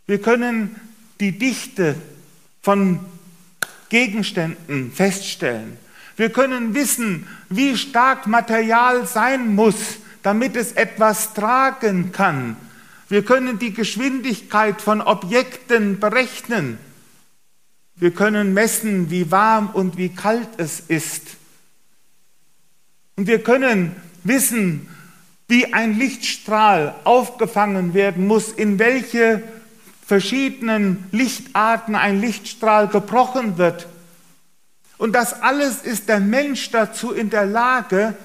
Wir 0.05 0.21
können 0.21 0.75
die 1.19 1.37
Dichte 1.37 1.95
von 2.61 2.99
Gegenständen 3.89 4.91
feststellen. 4.91 5.77
Wir 6.17 6.29
können 6.29 6.73
wissen, 6.73 7.27
wie 7.49 7.77
stark 7.77 8.27
Material 8.27 9.07
sein 9.07 9.55
muss, 9.55 9.75
damit 10.23 10.55
es 10.55 10.71
etwas 10.73 11.33
tragen 11.33 12.11
kann. 12.11 12.57
Wir 13.09 13.23
können 13.23 13.59
die 13.59 13.73
Geschwindigkeit 13.73 14.81
von 14.81 15.01
Objekten 15.01 15.99
berechnen. 15.99 16.77
Wir 17.99 18.11
können 18.11 18.53
messen, 18.53 19.09
wie 19.09 19.31
warm 19.31 19.69
und 19.71 19.97
wie 19.97 20.09
kalt 20.09 20.49
es 20.57 20.79
ist. 20.79 21.23
Und 23.15 23.25
wir 23.25 23.43
können 23.43 23.95
wissen, 24.23 24.87
wie 25.47 25.73
ein 25.73 25.97
Lichtstrahl 25.97 26.95
aufgefangen 27.03 27.93
werden 27.93 28.27
muss, 28.27 28.49
in 28.49 28.77
welche 28.77 29.41
verschiedenen 30.05 31.05
Lichtarten 31.11 31.95
ein 31.95 32.21
Lichtstrahl 32.21 32.87
gebrochen 32.87 33.57
wird. 33.57 33.87
Und 34.97 35.13
das 35.13 35.41
alles 35.41 35.81
ist 35.81 36.07
der 36.07 36.19
Mensch 36.19 36.69
dazu 36.71 37.11
in 37.11 37.29
der 37.29 37.45
Lage, 37.45 38.15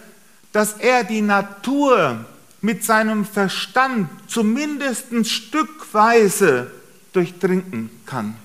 dass 0.52 0.74
er 0.74 1.04
die 1.04 1.22
Natur 1.22 2.24
mit 2.60 2.84
seinem 2.84 3.24
Verstand 3.24 4.08
zumindest 4.26 5.06
stückweise 5.26 6.70
durchdringen 7.12 7.90
kann. 8.06 8.36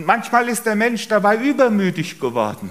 Und 0.00 0.06
manchmal 0.06 0.48
ist 0.48 0.64
der 0.64 0.76
Mensch 0.76 1.08
dabei 1.08 1.36
übermütig 1.36 2.18
geworden, 2.18 2.70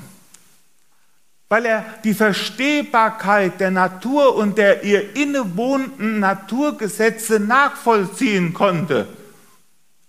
weil 1.47 1.63
er 1.63 1.85
die 2.03 2.15
Verstehbarkeit 2.15 3.59
der 3.59 3.69
Natur 3.69 4.35
und 4.35 4.57
der 4.57 4.83
ihr 4.83 5.15
innewohnenden 5.15 6.21
Naturgesetze 6.21 7.39
nachvollziehen 7.39 8.55
konnte. 8.55 9.07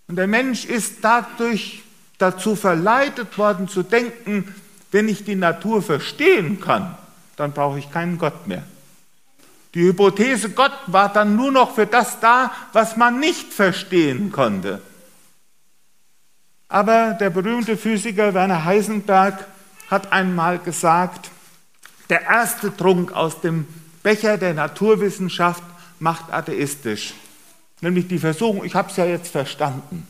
Und 0.08 0.16
der 0.16 0.28
Mensch 0.28 0.64
ist 0.64 1.00
dadurch 1.02 1.82
dazu 2.16 2.56
verleitet 2.56 3.36
worden 3.36 3.68
zu 3.68 3.82
denken, 3.82 4.54
wenn 4.90 5.06
ich 5.06 5.22
die 5.22 5.36
Natur 5.36 5.82
verstehen 5.82 6.58
kann, 6.58 6.96
dann 7.36 7.52
brauche 7.52 7.78
ich 7.78 7.92
keinen 7.92 8.16
Gott 8.16 8.46
mehr. 8.46 8.62
Die 9.74 9.82
Hypothese 9.82 10.48
Gott 10.48 10.72
war 10.86 11.12
dann 11.12 11.36
nur 11.36 11.52
noch 11.52 11.74
für 11.74 11.86
das 11.86 12.18
da, 12.18 12.50
was 12.72 12.96
man 12.96 13.20
nicht 13.20 13.52
verstehen 13.52 14.32
konnte. 14.32 14.80
Aber 16.70 17.14
der 17.14 17.30
berühmte 17.30 17.76
Physiker 17.76 18.32
Werner 18.32 18.64
Heisenberg 18.64 19.44
hat 19.90 20.12
einmal 20.12 20.60
gesagt, 20.60 21.28
der 22.08 22.22
erste 22.22 22.74
Trunk 22.74 23.12
aus 23.12 23.40
dem 23.40 23.66
Becher 24.04 24.38
der 24.38 24.54
Naturwissenschaft 24.54 25.64
macht 25.98 26.32
atheistisch. 26.32 27.14
Nämlich 27.80 28.06
die 28.06 28.20
Versuchung, 28.20 28.64
ich 28.64 28.76
habe 28.76 28.88
es 28.88 28.96
ja 28.96 29.04
jetzt 29.04 29.32
verstanden. 29.32 30.06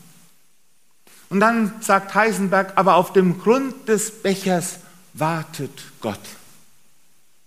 Und 1.31 1.41
dann 1.41 1.73
sagt 1.81 2.15
Heisenberg, 2.15 2.73
aber 2.77 2.97
auf 2.97 3.15
dem 3.15 3.41
Grund 3.41 3.89
des 3.89 4.23
Bechers 4.23 4.81
wartet 5.15 5.71
Gott. 6.01 6.21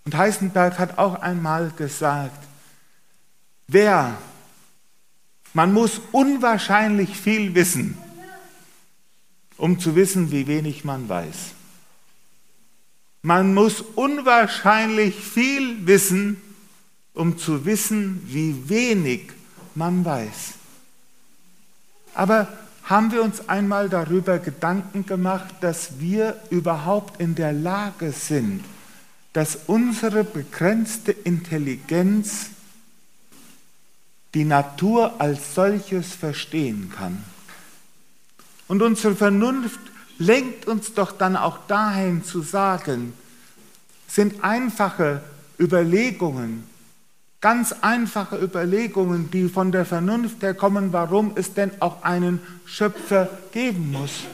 Und 0.06 0.18
Heisenberg 0.18 0.80
hat 0.80 0.98
auch 0.98 1.22
einmal 1.22 1.72
gesagt, 1.78 2.44
wer, 3.68 4.18
man 5.54 5.72
muss 5.72 6.02
unwahrscheinlich 6.12 7.16
viel 7.16 7.54
wissen, 7.54 7.96
um 9.64 9.80
zu 9.80 9.96
wissen, 9.96 10.30
wie 10.30 10.46
wenig 10.48 10.84
man 10.84 11.08
weiß. 11.08 11.54
Man 13.22 13.54
muss 13.54 13.80
unwahrscheinlich 13.80 15.16
viel 15.16 15.88
wissen, 15.88 16.42
um 17.14 17.38
zu 17.38 17.64
wissen, 17.64 18.22
wie 18.28 18.68
wenig 18.68 19.32
man 19.74 20.04
weiß. 20.04 20.56
Aber 22.14 22.50
haben 22.84 23.14
wir 23.14 23.24
uns 23.24 23.48
einmal 23.48 23.88
darüber 23.88 24.38
Gedanken 24.38 25.06
gemacht, 25.06 25.56
dass 25.62 25.98
wir 25.98 26.38
überhaupt 26.50 27.22
in 27.22 27.34
der 27.34 27.54
Lage 27.54 28.12
sind, 28.12 28.66
dass 29.32 29.58
unsere 29.68 30.26
begrenzte 30.26 31.14
Intelligenz 31.14 32.48
die 34.34 34.44
Natur 34.44 35.22
als 35.22 35.56
solches 35.56 36.12
verstehen 36.14 36.92
kann. 36.94 37.24
Und 38.68 38.82
unsere 38.82 39.16
Vernunft 39.16 39.80
lenkt 40.18 40.68
uns 40.68 40.94
doch 40.94 41.12
dann 41.12 41.36
auch 41.36 41.60
dahin 41.68 42.24
zu 42.24 42.42
sagen, 42.42 43.14
sind 44.08 44.44
einfache 44.44 45.22
Überlegungen, 45.60 46.64
ganz 47.42 47.74
einfache 47.82 48.38
Überlegungen, 48.38 49.30
die 49.32 49.50
von 49.50 49.72
der 49.72 49.86
Vernunft 49.86 50.42
her 50.44 50.54
kommen, 50.54 50.94
warum 50.94 51.34
es 51.36 51.54
denn 51.54 51.72
auch 51.80 52.04
einen 52.04 52.40
Schöpfer 52.66 53.30
geben 53.52 53.92
muss. 53.92 54.26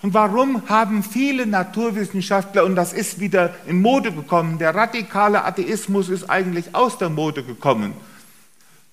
Und 0.00 0.14
warum 0.14 0.68
haben 0.68 1.02
viele 1.02 1.46
Naturwissenschaftler, 1.46 2.64
und 2.64 2.76
das 2.76 2.92
ist 2.92 3.18
wieder 3.18 3.54
in 3.66 3.82
Mode 3.82 4.12
gekommen, 4.12 4.58
der 4.58 4.74
radikale 4.74 5.44
Atheismus 5.44 6.08
ist 6.08 6.30
eigentlich 6.30 6.74
aus 6.74 6.98
der 6.98 7.08
Mode 7.08 7.42
gekommen. 7.42 7.94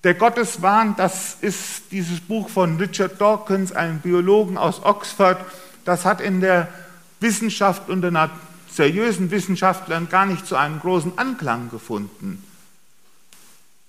Der 0.06 0.14
Gotteswahn, 0.14 0.94
das 0.96 1.36
ist 1.40 1.90
dieses 1.90 2.20
Buch 2.20 2.48
von 2.48 2.76
Richard 2.76 3.20
Dawkins, 3.20 3.72
einem 3.72 3.98
Biologen 3.98 4.56
aus 4.56 4.84
Oxford, 4.84 5.36
das 5.84 6.04
hat 6.04 6.20
in 6.20 6.40
der 6.40 6.68
Wissenschaft 7.18 7.88
unter 7.88 8.30
seriösen 8.70 9.32
Wissenschaftlern 9.32 10.08
gar 10.08 10.24
nicht 10.24 10.46
zu 10.46 10.54
einem 10.54 10.78
großen 10.78 11.18
Anklang 11.18 11.70
gefunden. 11.70 12.44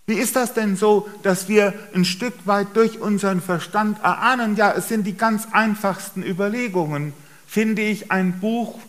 Wie 0.08 0.16
ist 0.16 0.36
das 0.36 0.56
denn 0.56 0.76
so, 0.76 1.08
dass 1.22 1.50
wir 1.50 1.76
ein 1.94 2.04
Stück 2.04 2.34
weit 2.46 2.70
durch 2.74 3.00
unseren 3.00 3.40
Verstand 3.40 4.00
erahnen, 4.00 4.56
ja, 4.56 4.72
es 4.72 4.90
sind 4.90 5.06
die 5.06 5.18
ganz 5.18 5.48
einfachsten 5.52 6.24
Überlegungen. 6.24 7.14
Finde 7.46 7.84
ich 7.84 8.12
ein 8.12 8.40
Buch, 8.40 8.80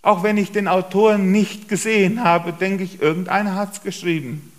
auch 0.00 0.22
wenn 0.22 0.38
ich 0.38 0.52
den 0.52 0.68
Autoren 0.68 1.32
nicht 1.32 1.68
gesehen 1.68 2.24
habe, 2.24 2.54
denke 2.54 2.82
ich, 2.82 3.02
irgendeiner 3.02 3.56
hat 3.56 3.74
es 3.74 3.82
geschrieben. 3.82 4.52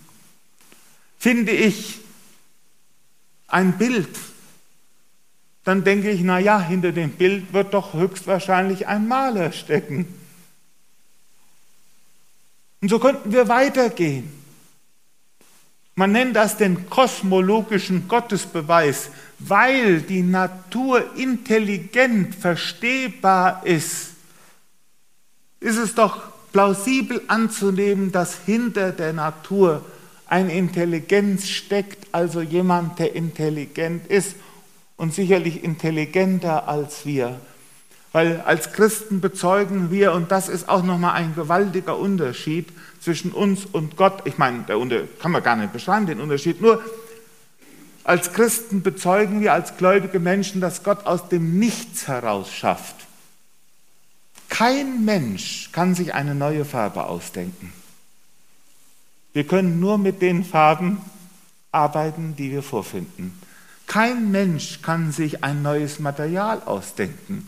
Finde 1.19 1.51
ich 1.51 1.99
ein 3.47 3.77
Bild, 3.77 4.09
dann 5.63 5.83
denke 5.83 6.09
ich, 6.09 6.21
na 6.21 6.39
ja, 6.39 6.59
hinter 6.59 6.93
dem 6.93 7.11
Bild 7.11 7.53
wird 7.53 7.73
doch 7.73 7.93
höchstwahrscheinlich 7.93 8.87
ein 8.87 9.07
Maler 9.07 9.51
stecken. 9.51 10.07
Und 12.81 12.89
so 12.89 12.99
könnten 12.99 13.31
wir 13.31 13.49
weitergehen. 13.49 14.31
Man 15.95 16.13
nennt 16.13 16.37
das 16.37 16.55
den 16.55 16.89
kosmologischen 16.89 18.07
Gottesbeweis, 18.07 19.09
weil 19.39 20.01
die 20.01 20.21
Natur 20.21 21.17
intelligent 21.17 22.33
verstehbar 22.35 23.65
ist. 23.65 24.11
Ist 25.59 25.75
es 25.75 25.95
doch 25.95 26.21
plausibel 26.53 27.21
anzunehmen, 27.27 28.13
dass 28.13 28.39
hinter 28.45 28.93
der 28.93 29.11
Natur 29.11 29.85
eine 30.29 30.53
Intelligenz 30.53 31.47
steckt, 31.47 32.07
also 32.11 32.41
jemand, 32.41 32.99
der 32.99 33.15
intelligent 33.15 34.07
ist 34.07 34.35
und 34.95 35.13
sicherlich 35.13 35.63
intelligenter 35.63 36.67
als 36.67 37.05
wir. 37.05 37.39
Weil 38.11 38.41
als 38.41 38.71
Christen 38.71 39.21
bezeugen 39.21 39.91
wir, 39.91 40.13
und 40.13 40.31
das 40.31 40.47
ist 40.47 40.69
auch 40.69 40.83
nochmal 40.83 41.13
ein 41.13 41.35
gewaltiger 41.35 41.97
Unterschied 41.97 42.67
zwischen 43.01 43.31
uns 43.31 43.65
und 43.65 43.97
Gott. 43.97 44.21
Ich 44.25 44.37
meine, 44.37 44.63
der 44.63 44.79
Unterschied 44.79 45.19
kann 45.19 45.31
man 45.31 45.43
gar 45.43 45.55
nicht 45.55 45.73
beschreiben, 45.73 46.05
den 46.05 46.19
Unterschied. 46.19 46.61
Nur 46.61 46.83
als 48.03 48.33
Christen 48.33 48.81
bezeugen 48.81 49.41
wir, 49.41 49.53
als 49.53 49.77
gläubige 49.77 50.19
Menschen, 50.19 50.61
dass 50.61 50.83
Gott 50.83 51.05
aus 51.05 51.29
dem 51.29 51.59
Nichts 51.59 52.07
heraus 52.07 52.51
schafft. 52.51 52.95
Kein 54.49 55.05
Mensch 55.05 55.69
kann 55.71 55.93
sich 55.95 56.13
eine 56.13 56.33
neue 56.33 56.65
Farbe 56.65 57.05
ausdenken. 57.05 57.71
Wir 59.39 59.47
können 59.47 59.79
nur 59.79 59.97
mit 59.97 60.21
den 60.21 60.43
Farben 60.43 60.97
arbeiten, 61.71 62.35
die 62.35 62.51
wir 62.51 62.61
vorfinden. 62.61 63.39
Kein 63.87 64.31
Mensch 64.31 64.81
kann 64.81 65.13
sich 65.13 65.45
ein 65.45 65.61
neues 65.61 65.99
Material 65.99 66.61
ausdenken. 66.65 67.47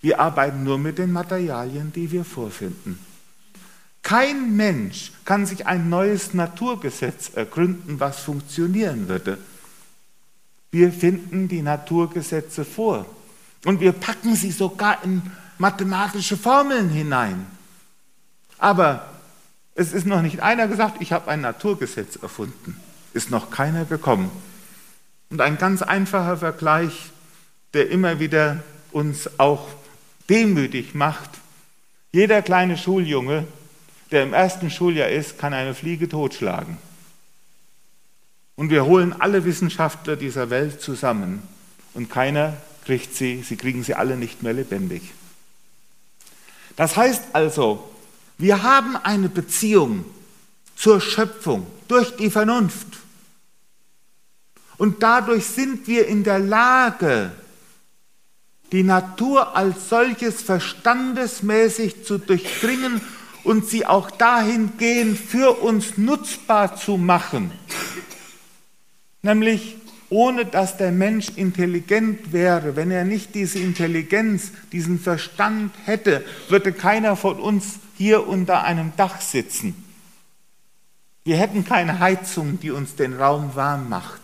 Wir 0.00 0.20
arbeiten 0.20 0.62
nur 0.62 0.78
mit 0.78 0.96
den 0.98 1.10
Materialien, 1.10 1.92
die 1.92 2.12
wir 2.12 2.24
vorfinden. 2.24 3.00
Kein 4.04 4.54
Mensch 4.54 5.10
kann 5.24 5.44
sich 5.44 5.66
ein 5.66 5.88
neues 5.88 6.34
Naturgesetz 6.34 7.32
ergründen, 7.34 7.98
was 7.98 8.20
funktionieren 8.20 9.08
würde. 9.08 9.36
Wir 10.70 10.92
finden 10.92 11.48
die 11.48 11.62
Naturgesetze 11.62 12.64
vor 12.64 13.06
und 13.64 13.80
wir 13.80 13.90
packen 13.90 14.36
sie 14.36 14.52
sogar 14.52 15.02
in 15.02 15.20
mathematische 15.58 16.36
Formeln 16.36 16.90
hinein. 16.90 17.44
Aber 18.56 19.13
Es 19.74 19.92
ist 19.92 20.06
noch 20.06 20.22
nicht 20.22 20.40
einer 20.40 20.68
gesagt, 20.68 21.00
ich 21.00 21.12
habe 21.12 21.30
ein 21.30 21.40
Naturgesetz 21.40 22.16
erfunden. 22.16 22.80
Ist 23.12 23.30
noch 23.30 23.50
keiner 23.50 23.84
gekommen. 23.84 24.30
Und 25.30 25.40
ein 25.40 25.58
ganz 25.58 25.82
einfacher 25.82 26.36
Vergleich, 26.36 27.10
der 27.72 27.90
immer 27.90 28.20
wieder 28.20 28.62
uns 28.92 29.38
auch 29.38 29.68
demütig 30.28 30.94
macht. 30.94 31.30
Jeder 32.12 32.42
kleine 32.42 32.76
Schuljunge, 32.76 33.46
der 34.12 34.22
im 34.22 34.32
ersten 34.32 34.70
Schuljahr 34.70 35.08
ist, 35.08 35.38
kann 35.38 35.52
eine 35.52 35.74
Fliege 35.74 36.08
totschlagen. 36.08 36.78
Und 38.54 38.70
wir 38.70 38.84
holen 38.84 39.12
alle 39.18 39.44
Wissenschaftler 39.44 40.14
dieser 40.14 40.50
Welt 40.50 40.80
zusammen 40.80 41.42
und 41.94 42.08
keiner 42.10 42.56
kriegt 42.84 43.14
sie, 43.16 43.42
sie 43.42 43.56
kriegen 43.56 43.82
sie 43.82 43.94
alle 43.94 44.16
nicht 44.16 44.44
mehr 44.44 44.52
lebendig. 44.52 45.02
Das 46.76 46.96
heißt 46.96 47.22
also, 47.32 47.90
wir 48.38 48.62
haben 48.62 48.96
eine 48.96 49.28
Beziehung 49.28 50.04
zur 50.76 51.00
Schöpfung 51.00 51.66
durch 51.88 52.16
die 52.16 52.30
Vernunft. 52.30 52.86
Und 54.76 55.02
dadurch 55.02 55.46
sind 55.46 55.86
wir 55.86 56.08
in 56.08 56.24
der 56.24 56.40
Lage, 56.40 57.32
die 58.72 58.82
Natur 58.82 59.56
als 59.56 59.88
solches 59.88 60.42
verstandesmäßig 60.42 62.04
zu 62.04 62.18
durchdringen 62.18 63.00
und 63.44 63.68
sie 63.68 63.86
auch 63.86 64.10
dahingehend 64.10 65.18
für 65.18 65.62
uns 65.62 65.96
nutzbar 65.96 66.76
zu 66.76 66.96
machen. 66.96 67.52
Nämlich 69.22 69.76
ohne 70.10 70.46
dass 70.46 70.76
der 70.76 70.92
Mensch 70.92 71.30
intelligent 71.36 72.32
wäre, 72.32 72.76
wenn 72.76 72.90
er 72.90 73.04
nicht 73.04 73.34
diese 73.34 73.58
Intelligenz, 73.58 74.52
diesen 74.72 74.98
Verstand 75.00 75.72
hätte, 75.84 76.24
würde 76.48 76.72
keiner 76.72 77.16
von 77.16 77.40
uns 77.40 77.78
hier 77.96 78.26
unter 78.26 78.64
einem 78.64 78.92
Dach 78.96 79.20
sitzen. 79.20 79.74
Wir 81.24 81.36
hätten 81.36 81.64
keine 81.64 82.00
Heizung, 82.00 82.60
die 82.60 82.70
uns 82.70 82.96
den 82.96 83.14
Raum 83.14 83.54
warm 83.54 83.88
macht. 83.88 84.20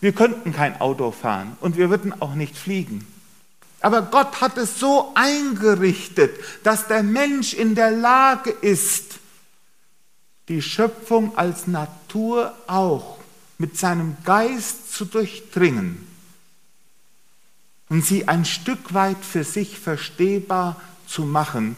Wir 0.00 0.12
könnten 0.12 0.52
kein 0.52 0.80
Auto 0.80 1.10
fahren 1.10 1.56
und 1.60 1.76
wir 1.76 1.90
würden 1.90 2.20
auch 2.20 2.34
nicht 2.34 2.56
fliegen. 2.56 3.06
Aber 3.80 4.02
Gott 4.02 4.40
hat 4.40 4.56
es 4.56 4.80
so 4.80 5.12
eingerichtet, 5.14 6.34
dass 6.62 6.88
der 6.88 7.02
Mensch 7.02 7.52
in 7.52 7.74
der 7.74 7.90
Lage 7.90 8.50
ist, 8.50 9.18
die 10.48 10.62
Schöpfung 10.62 11.36
als 11.36 11.66
Natur 11.66 12.54
auch 12.66 13.18
mit 13.64 13.78
seinem 13.78 14.18
Geist 14.24 14.92
zu 14.92 15.06
durchdringen 15.06 15.96
und 17.88 18.04
sie 18.04 18.28
ein 18.28 18.44
Stück 18.44 18.92
weit 18.92 19.24
für 19.24 19.42
sich 19.42 19.78
verstehbar 19.78 20.78
zu 21.06 21.22
machen. 21.22 21.74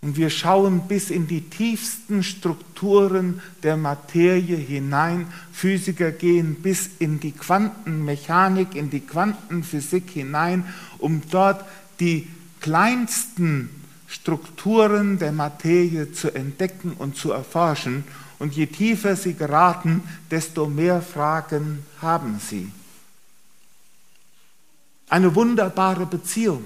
Und 0.00 0.16
wir 0.16 0.30
schauen 0.30 0.88
bis 0.88 1.10
in 1.10 1.26
die 1.26 1.42
tiefsten 1.42 2.22
Strukturen 2.22 3.42
der 3.62 3.76
Materie 3.76 4.56
hinein. 4.56 5.26
Physiker 5.52 6.12
gehen 6.12 6.54
bis 6.62 6.88
in 6.98 7.20
die 7.20 7.32
Quantenmechanik, 7.32 8.74
in 8.74 8.88
die 8.88 9.00
Quantenphysik 9.00 10.08
hinein, 10.08 10.64
um 10.96 11.20
dort 11.30 11.62
die 12.00 12.26
kleinsten 12.62 13.68
Strukturen 14.06 15.18
der 15.18 15.32
Materie 15.32 16.10
zu 16.10 16.34
entdecken 16.34 16.92
und 16.92 17.16
zu 17.16 17.32
erforschen. 17.32 18.04
Und 18.38 18.54
je 18.54 18.66
tiefer 18.66 19.16
sie 19.16 19.34
geraten, 19.34 20.02
desto 20.30 20.66
mehr 20.66 21.02
Fragen 21.02 21.84
haben 22.00 22.40
sie. 22.40 22.70
Eine 25.08 25.34
wunderbare 25.34 26.06
Beziehung. 26.06 26.64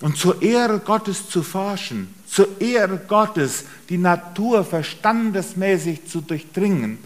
Und 0.00 0.16
zur 0.16 0.40
Ehre 0.42 0.80
Gottes 0.80 1.28
zu 1.28 1.42
forschen, 1.42 2.14
zur 2.26 2.60
Ehre 2.60 2.98
Gottes 2.98 3.64
die 3.88 3.98
Natur 3.98 4.64
verstandesmäßig 4.64 6.06
zu 6.06 6.20
durchdringen. 6.20 6.98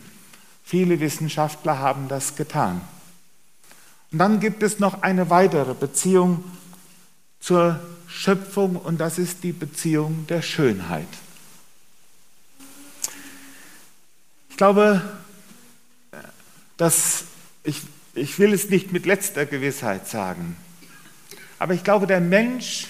Viele 0.64 1.00
Wissenschaftler 1.00 1.78
haben 1.78 2.08
das 2.08 2.36
getan. 2.36 2.80
Und 4.12 4.18
dann 4.18 4.38
gibt 4.38 4.62
es 4.62 4.78
noch 4.78 5.02
eine 5.02 5.28
weitere 5.28 5.74
Beziehung 5.74 6.44
zur 7.40 7.80
Schöpfung 8.06 8.76
und 8.76 8.98
das 8.98 9.18
ist 9.18 9.42
die 9.42 9.52
Beziehung 9.52 10.26
der 10.28 10.40
Schönheit. 10.40 11.08
Ich 14.54 14.58
glaube, 14.58 15.02
dass 16.76 17.24
ich, 17.64 17.82
ich 18.14 18.38
will 18.38 18.52
es 18.52 18.70
nicht 18.70 18.92
mit 18.92 19.04
letzter 19.04 19.46
Gewissheit 19.46 20.06
sagen, 20.06 20.54
aber 21.58 21.74
ich 21.74 21.82
glaube, 21.82 22.06
der 22.06 22.20
Mensch 22.20 22.86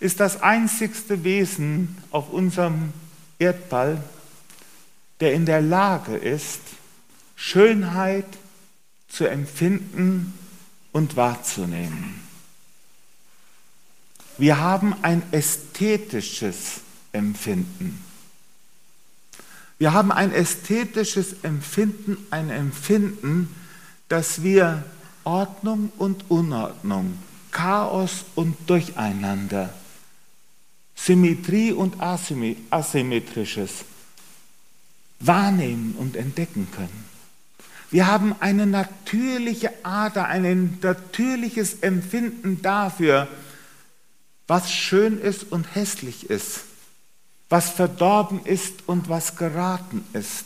ist 0.00 0.18
das 0.18 0.40
einzigste 0.40 1.24
Wesen 1.24 1.98
auf 2.10 2.32
unserem 2.32 2.94
Erdball, 3.38 4.02
der 5.20 5.34
in 5.34 5.44
der 5.44 5.60
Lage 5.60 6.16
ist, 6.16 6.62
Schönheit 7.36 8.24
zu 9.08 9.26
empfinden 9.26 10.32
und 10.92 11.16
wahrzunehmen. 11.16 12.18
Wir 14.38 14.58
haben 14.58 14.94
ein 15.02 15.22
ästhetisches 15.32 16.80
Empfinden. 17.12 18.07
Wir 19.78 19.92
haben 19.92 20.10
ein 20.10 20.32
ästhetisches 20.32 21.36
Empfinden, 21.44 22.18
ein 22.30 22.50
Empfinden, 22.50 23.54
dass 24.08 24.42
wir 24.42 24.82
Ordnung 25.22 25.92
und 25.98 26.30
Unordnung, 26.30 27.16
Chaos 27.52 28.24
und 28.34 28.56
Durcheinander, 28.68 29.72
Symmetrie 30.96 31.72
und 31.72 32.00
Asymmetrisches 32.00 33.84
wahrnehmen 35.20 35.94
und 35.96 36.16
entdecken 36.16 36.68
können. 36.72 37.04
Wir 37.90 38.08
haben 38.08 38.34
eine 38.40 38.66
natürliche 38.66 39.72
Ader, 39.84 40.26
ein 40.26 40.78
natürliches 40.82 41.80
Empfinden 41.80 42.62
dafür, 42.62 43.28
was 44.48 44.72
schön 44.72 45.18
ist 45.20 45.52
und 45.52 45.74
hässlich 45.74 46.28
ist 46.28 46.67
was 47.48 47.70
verdorben 47.70 48.40
ist 48.44 48.86
und 48.86 49.08
was 49.08 49.36
geraten 49.36 50.04
ist. 50.12 50.44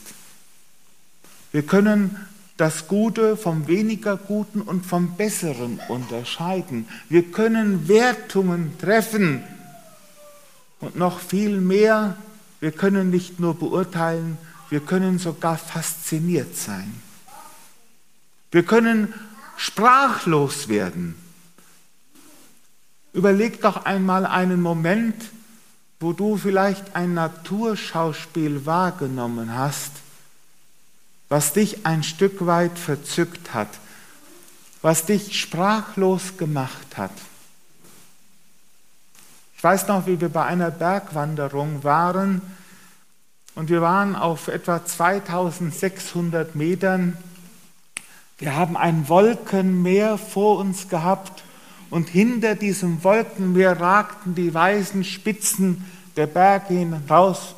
Wir 1.50 1.62
können 1.62 2.16
das 2.56 2.86
Gute 2.86 3.36
vom 3.36 3.66
weniger 3.66 4.16
Guten 4.16 4.60
und 4.60 4.86
vom 4.86 5.16
Besseren 5.16 5.80
unterscheiden. 5.88 6.88
Wir 7.08 7.30
können 7.32 7.88
Wertungen 7.88 8.78
treffen 8.78 9.42
und 10.80 10.96
noch 10.96 11.18
viel 11.18 11.60
mehr. 11.60 12.16
Wir 12.60 12.72
können 12.72 13.10
nicht 13.10 13.40
nur 13.40 13.58
beurteilen, 13.58 14.38
wir 14.70 14.80
können 14.80 15.18
sogar 15.18 15.58
fasziniert 15.58 16.56
sein. 16.56 17.02
Wir 18.52 18.64
können 18.64 19.12
sprachlos 19.56 20.68
werden. 20.68 21.16
Überleg 23.12 23.60
doch 23.60 23.84
einmal 23.84 24.24
einen 24.24 24.62
Moment, 24.62 25.16
wo 26.02 26.12
du 26.12 26.36
vielleicht 26.36 26.96
ein 26.96 27.14
Naturschauspiel 27.14 28.66
wahrgenommen 28.66 29.56
hast, 29.56 29.92
was 31.28 31.52
dich 31.52 31.86
ein 31.86 32.02
Stück 32.02 32.44
weit 32.44 32.78
verzückt 32.78 33.54
hat, 33.54 33.68
was 34.82 35.06
dich 35.06 35.40
sprachlos 35.40 36.36
gemacht 36.36 36.96
hat. 36.96 37.12
Ich 39.56 39.62
weiß 39.62 39.86
noch, 39.86 40.06
wie 40.06 40.20
wir 40.20 40.28
bei 40.28 40.44
einer 40.44 40.72
Bergwanderung 40.72 41.84
waren 41.84 42.42
und 43.54 43.70
wir 43.70 43.80
waren 43.80 44.16
auf 44.16 44.48
etwa 44.48 44.84
2600 44.84 46.56
Metern. 46.56 47.16
Wir 48.38 48.56
haben 48.56 48.76
ein 48.76 49.08
Wolkenmeer 49.08 50.18
vor 50.18 50.58
uns 50.58 50.88
gehabt 50.88 51.41
und 51.92 52.08
hinter 52.08 52.54
diesem 52.54 53.04
Wolkenmeer 53.04 53.78
ragten 53.78 54.34
die 54.34 54.54
weißen 54.54 55.04
Spitzen 55.04 55.84
der 56.16 56.26
Berge 56.26 56.72
hinaus. 56.72 57.54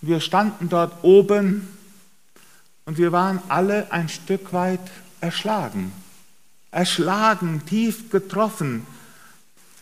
Wir 0.00 0.20
standen 0.20 0.68
dort 0.68 1.02
oben 1.02 1.66
und 2.84 2.98
wir 2.98 3.10
waren 3.10 3.40
alle 3.48 3.90
ein 3.90 4.08
Stück 4.08 4.52
weit 4.52 4.92
erschlagen, 5.20 5.90
erschlagen, 6.70 7.62
tief 7.66 8.10
getroffen, 8.10 8.86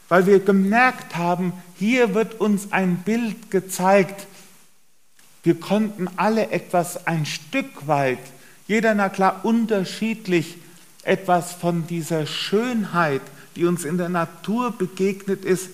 weil 0.09 0.25
wir 0.25 0.41
gemerkt 0.41 1.15
haben, 1.15 1.53
hier 1.77 2.15
wird 2.15 2.41
uns 2.41 2.73
ein 2.73 3.03
Bild 3.03 3.51
gezeigt. 3.51 4.27
Wir 5.43 5.61
konnten 5.61 6.09
alle 6.17 6.49
etwas 6.51 7.07
ein 7.07 7.27
Stück 7.27 7.87
weit, 7.87 8.21
jeder 8.67 8.95
na 8.95 9.11
klar 9.11 9.45
unterschiedlich, 9.45 10.57
etwas 11.07 11.53
von 11.53 11.87
dieser 11.87 12.27
Schönheit, 12.27 13.23
die 13.57 13.65
uns 13.65 13.85
in 13.85 13.99
der 13.99 14.09
Natur 14.09 14.73
begegnet 14.73 15.45
ist, 15.45 15.71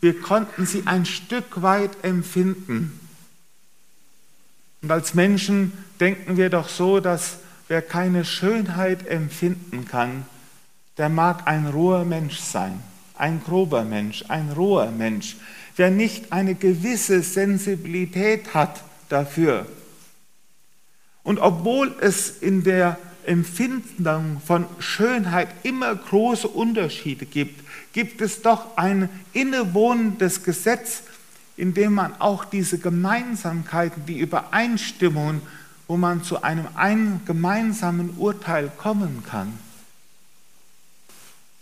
wir 0.00 0.20
konnten 0.20 0.66
sie 0.66 0.82
ein 0.86 1.06
Stück 1.06 1.62
weit 1.62 1.90
empfinden. 2.02 3.00
Und 4.82 4.90
als 4.90 5.14
Menschen 5.14 5.72
denken 6.00 6.36
wir 6.36 6.50
doch 6.50 6.68
so, 6.68 7.00
dass 7.00 7.38
wer 7.68 7.80
keine 7.80 8.24
Schönheit 8.24 9.06
empfinden 9.06 9.86
kann, 9.86 10.26
der 10.98 11.08
mag 11.08 11.46
ein 11.46 11.66
roher 11.66 12.04
Mensch 12.04 12.38
sein, 12.38 12.82
ein 13.16 13.42
grober 13.42 13.84
Mensch, 13.84 14.24
ein 14.28 14.50
roher 14.50 14.90
Mensch. 14.90 15.36
wer 15.76 15.90
nicht 15.90 16.32
eine 16.32 16.54
gewisse 16.54 17.22
Sensibilität 17.22 18.54
hat 18.54 18.82
dafür. 19.08 19.66
Und 21.22 21.38
obwohl 21.38 21.94
es 22.00 22.30
in 22.30 22.64
der 22.64 22.98
Empfindung 23.26 24.40
von 24.44 24.66
Schönheit 24.78 25.48
immer 25.62 25.94
große 25.94 26.48
Unterschiede 26.48 27.26
gibt, 27.26 27.64
gibt 27.92 28.20
es 28.20 28.42
doch 28.42 28.76
ein 28.76 29.08
innewohnendes 29.32 30.42
Gesetz, 30.42 31.02
in 31.56 31.74
dem 31.74 31.94
man 31.94 32.20
auch 32.20 32.44
diese 32.44 32.78
Gemeinsamkeiten, 32.78 34.06
die 34.06 34.18
Übereinstimmungen, 34.18 35.42
wo 35.86 35.96
man 35.96 36.24
zu 36.24 36.42
einem 36.42 37.20
gemeinsamen 37.26 38.14
Urteil 38.16 38.70
kommen 38.76 39.22
kann. 39.28 39.58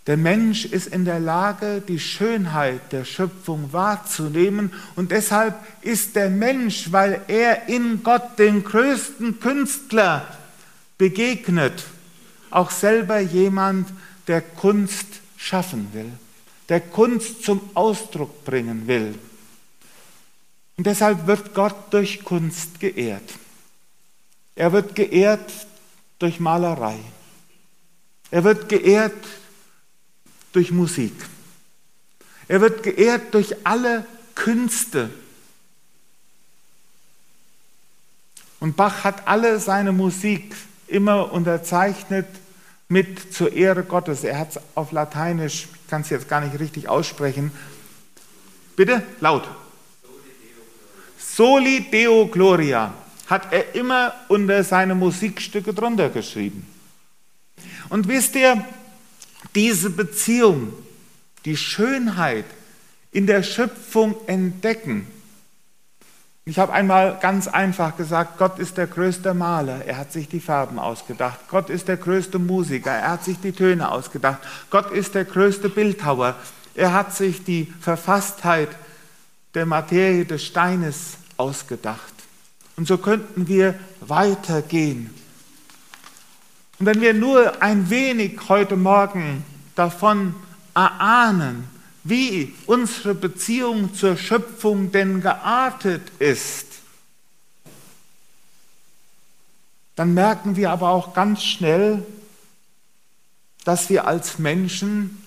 Der 0.08 0.16
Mensch 0.16 0.64
ist 0.64 0.88
in 0.88 1.04
der 1.04 1.20
Lage, 1.20 1.80
die 1.86 2.00
Schönheit 2.00 2.92
der 2.92 3.04
Schöpfung 3.04 3.72
wahrzunehmen 3.72 4.72
und 4.96 5.12
deshalb 5.12 5.54
ist 5.80 6.16
der 6.16 6.28
Mensch, 6.28 6.90
weil 6.90 7.20
er 7.28 7.68
in 7.68 8.02
Gott 8.02 8.36
den 8.38 8.64
größten 8.64 9.38
Künstler 9.38 10.26
begegnet, 11.02 11.82
auch 12.50 12.70
selber 12.70 13.18
jemand, 13.18 13.92
der 14.28 14.40
Kunst 14.40 15.06
schaffen 15.36 15.88
will, 15.92 16.12
der 16.68 16.80
Kunst 16.80 17.42
zum 17.42 17.60
Ausdruck 17.74 18.44
bringen 18.44 18.86
will. 18.86 19.18
Und 20.76 20.86
deshalb 20.86 21.26
wird 21.26 21.54
Gott 21.54 21.92
durch 21.92 22.22
Kunst 22.22 22.78
geehrt. 22.78 23.28
Er 24.54 24.72
wird 24.72 24.94
geehrt 24.94 25.66
durch 26.20 26.38
Malerei. 26.38 27.00
Er 28.30 28.44
wird 28.44 28.68
geehrt 28.68 29.26
durch 30.52 30.70
Musik. 30.70 31.14
Er 32.46 32.60
wird 32.60 32.84
geehrt 32.84 33.34
durch 33.34 33.56
alle 33.66 34.06
Künste. 34.36 35.10
Und 38.60 38.76
Bach 38.76 39.02
hat 39.02 39.26
alle 39.26 39.58
seine 39.58 39.90
Musik 39.90 40.54
immer 40.92 41.32
unterzeichnet 41.32 42.26
mit 42.88 43.34
zur 43.34 43.52
Ehre 43.52 43.82
Gottes. 43.82 44.24
Er 44.24 44.38
hat 44.38 44.50
es 44.50 44.62
auf 44.74 44.92
Lateinisch, 44.92 45.66
ich 45.72 45.90
kann 45.90 46.02
es 46.02 46.10
jetzt 46.10 46.28
gar 46.28 46.40
nicht 46.40 46.58
richtig 46.60 46.88
aussprechen. 46.88 47.50
Bitte, 48.76 49.02
laut. 49.20 49.48
Soli 51.18 51.88
Deo 51.90 52.26
Gloria 52.26 52.92
hat 53.26 53.52
er 53.52 53.74
immer 53.74 54.12
unter 54.28 54.62
seine 54.64 54.94
Musikstücke 54.94 55.72
drunter 55.72 56.10
geschrieben. 56.10 56.66
Und 57.88 58.08
wisst 58.08 58.34
ihr, 58.36 58.62
diese 59.54 59.90
Beziehung, 59.90 60.72
die 61.44 61.56
Schönheit 61.56 62.44
in 63.10 63.26
der 63.26 63.42
Schöpfung 63.42 64.16
entdecken. 64.26 65.06
Ich 66.44 66.58
habe 66.58 66.72
einmal 66.72 67.18
ganz 67.20 67.46
einfach 67.46 67.96
gesagt, 67.96 68.36
Gott 68.36 68.58
ist 68.58 68.76
der 68.76 68.88
größte 68.88 69.32
Maler, 69.32 69.84
er 69.86 69.96
hat 69.96 70.10
sich 70.10 70.28
die 70.28 70.40
Farben 70.40 70.80
ausgedacht. 70.80 71.38
Gott 71.48 71.70
ist 71.70 71.86
der 71.86 71.96
größte 71.96 72.40
Musiker, 72.40 72.90
er 72.90 73.10
hat 73.12 73.24
sich 73.24 73.38
die 73.38 73.52
Töne 73.52 73.92
ausgedacht. 73.92 74.40
Gott 74.68 74.90
ist 74.90 75.14
der 75.14 75.24
größte 75.24 75.68
Bildhauer, 75.68 76.34
er 76.74 76.92
hat 76.92 77.14
sich 77.14 77.44
die 77.44 77.72
Verfasstheit 77.80 78.70
der 79.54 79.66
Materie 79.66 80.24
des 80.24 80.44
Steines 80.44 81.18
ausgedacht. 81.36 82.12
Und 82.76 82.88
so 82.88 82.98
könnten 82.98 83.46
wir 83.46 83.74
weitergehen. 84.00 85.14
Und 86.80 86.86
wenn 86.86 87.00
wir 87.00 87.14
nur 87.14 87.62
ein 87.62 87.88
wenig 87.88 88.40
heute 88.48 88.74
Morgen 88.74 89.44
davon 89.76 90.34
erahnen, 90.74 91.68
wie 92.04 92.54
unsere 92.66 93.14
Beziehung 93.14 93.94
zur 93.94 94.16
Schöpfung 94.16 94.90
denn 94.90 95.20
geartet 95.20 96.02
ist, 96.18 96.66
dann 99.94 100.14
merken 100.14 100.56
wir 100.56 100.70
aber 100.70 100.88
auch 100.88 101.14
ganz 101.14 101.42
schnell, 101.42 102.04
dass 103.64 103.88
wir 103.88 104.06
als 104.06 104.38
Menschen 104.38 105.22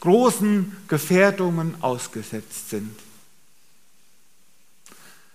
großen 0.00 0.76
Gefährdungen 0.86 1.74
ausgesetzt 1.82 2.70
sind. 2.70 2.94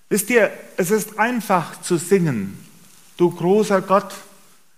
Wisst 0.09 0.29
ihr, 0.29 0.51
es 0.77 0.91
ist 0.91 1.19
einfach 1.19 1.81
zu 1.81 1.97
singen, 1.97 2.57
du 3.17 3.29
großer 3.31 3.81
Gott, 3.81 4.13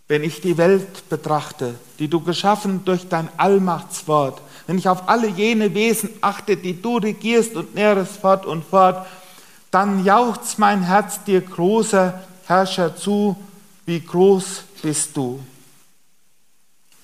wenn 0.08 0.24
ich 0.24 0.42
die 0.42 0.58
Welt 0.58 1.10
betrachte, 1.10 1.76
die 2.00 2.08
du 2.08 2.22
geschaffen 2.22 2.86
durch 2.86 3.10
dein 3.10 3.30
Allmachtswort, 3.38 4.42
wenn 4.68 4.78
ich 4.78 4.90
auf 4.90 5.08
alle 5.10 5.28
jene 5.28 5.74
Wesen 5.74 6.10
achte, 6.22 6.58
die 6.58 6.82
du 6.82 6.98
regierst 6.98 7.56
und 7.56 7.76
nährest 7.76 8.18
fort 8.18 8.46
und 8.46 8.64
fort, 8.66 9.06
dann 9.72 10.04
jauchzt 10.06 10.58
mein 10.58 10.84
Herz 10.84 11.24
dir 11.24 11.42
großer 11.42 12.22
Herrscher 12.46 12.96
zu, 12.96 13.36
wie 13.86 14.00
groß 14.00 14.64
bist 14.82 15.16
du. 15.18 15.40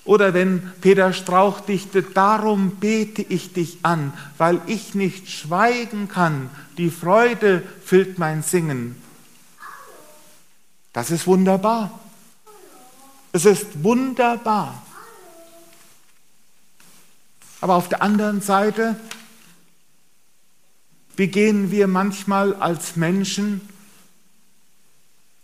Oder 0.04 0.34
wenn 0.34 0.72
Peter 0.82 1.14
Strauch 1.14 1.60
dichtet, 1.60 2.18
darum 2.18 2.78
bete 2.78 3.22
ich 3.22 3.54
dich 3.54 3.80
an, 3.84 4.14
weil 4.38 4.60
ich 4.66 4.96
nicht 4.96 5.30
schweigen 5.30 6.08
kann, 6.08 6.50
die 6.78 6.90
Freude 6.90 7.62
füllt 7.86 8.18
mein 8.18 8.42
Singen. 8.42 8.96
Das 10.92 11.12
ist 11.12 11.28
wunderbar. 11.28 12.00
Es 13.32 13.46
ist 13.46 13.84
wunderbar. 13.84 14.82
Aber 17.62 17.76
auf 17.76 17.88
der 17.90 18.02
anderen 18.02 18.42
Seite 18.42 18.98
wie 21.16 21.28
gehen 21.28 21.72
wir 21.72 21.88
manchmal 21.88 22.56
als 22.56 22.96
Menschen, 22.96 23.62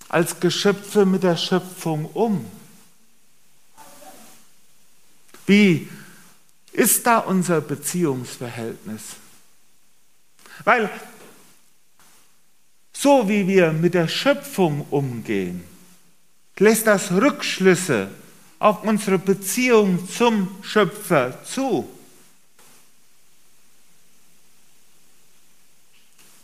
als 0.09 0.39
Geschöpfe 0.39 1.05
mit 1.05 1.23
der 1.23 1.37
Schöpfung 1.37 2.05
um? 2.05 2.45
Wie 5.45 5.89
ist 6.71 7.05
da 7.05 7.19
unser 7.19 7.61
Beziehungsverhältnis? 7.61 9.01
Weil 10.63 10.89
so 12.93 13.29
wie 13.29 13.47
wir 13.47 13.71
mit 13.71 13.93
der 13.93 14.07
Schöpfung 14.07 14.87
umgehen, 14.89 15.63
lässt 16.57 16.87
das 16.87 17.11
Rückschlüsse 17.11 18.09
auf 18.57 18.83
unsere 18.83 19.19
Beziehung 19.19 20.09
zum 20.09 20.57
Schöpfer 20.63 21.43
zu. 21.43 21.87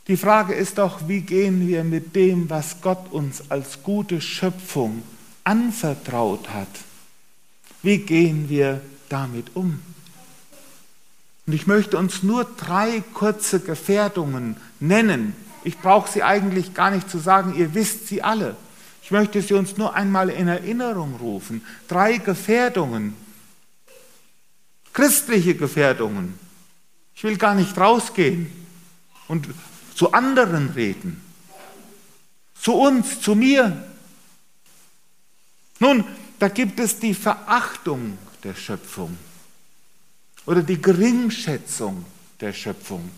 Die 0.07 0.17
Frage 0.17 0.53
ist 0.53 0.77
doch, 0.79 1.07
wie 1.07 1.21
gehen 1.21 1.67
wir 1.67 1.83
mit 1.83 2.15
dem, 2.15 2.49
was 2.49 2.81
Gott 2.81 3.11
uns 3.11 3.49
als 3.49 3.83
gute 3.83 4.19
Schöpfung 4.19 5.01
anvertraut 5.43 6.49
hat, 6.49 6.67
wie 7.81 7.99
gehen 7.99 8.49
wir 8.49 8.81
damit 9.09 9.55
um? 9.55 9.79
Und 11.45 11.53
ich 11.53 11.67
möchte 11.67 11.97
uns 11.97 12.23
nur 12.23 12.45
drei 12.45 13.03
kurze 13.13 13.59
Gefährdungen 13.59 14.55
nennen. 14.79 15.35
Ich 15.65 15.77
brauche 15.77 16.09
sie 16.09 16.23
eigentlich 16.23 16.73
gar 16.73 16.91
nicht 16.91 17.09
zu 17.09 17.19
sagen, 17.19 17.55
ihr 17.55 17.73
wisst 17.73 18.07
sie 18.07 18.21
alle. 18.23 18.55
Ich 19.03 19.11
möchte 19.11 19.41
sie 19.41 19.53
uns 19.53 19.77
nur 19.77 19.93
einmal 19.93 20.29
in 20.29 20.47
Erinnerung 20.47 21.15
rufen. 21.15 21.61
Drei 21.89 22.17
Gefährdungen, 22.17 23.15
christliche 24.93 25.55
Gefährdungen. 25.55 26.39
Ich 27.15 27.23
will 27.25 27.37
gar 27.37 27.55
nicht 27.55 27.77
rausgehen 27.77 28.49
und 29.27 29.47
zu 30.03 30.11
anderen 30.11 30.71
reden. 30.71 31.21
Zu 32.59 32.73
uns, 32.73 33.21
zu 33.21 33.35
mir. 33.35 33.85
Nun, 35.79 36.03
da 36.39 36.49
gibt 36.49 36.77
es 36.81 36.99
die 36.99 37.13
Verachtung 37.13 38.17
der 38.43 38.53
Schöpfung 38.53 39.17
oder 40.45 40.61
die 40.61 40.81
Geringschätzung 40.81 42.03
der 42.41 42.51
Schöpfung. 42.51 43.09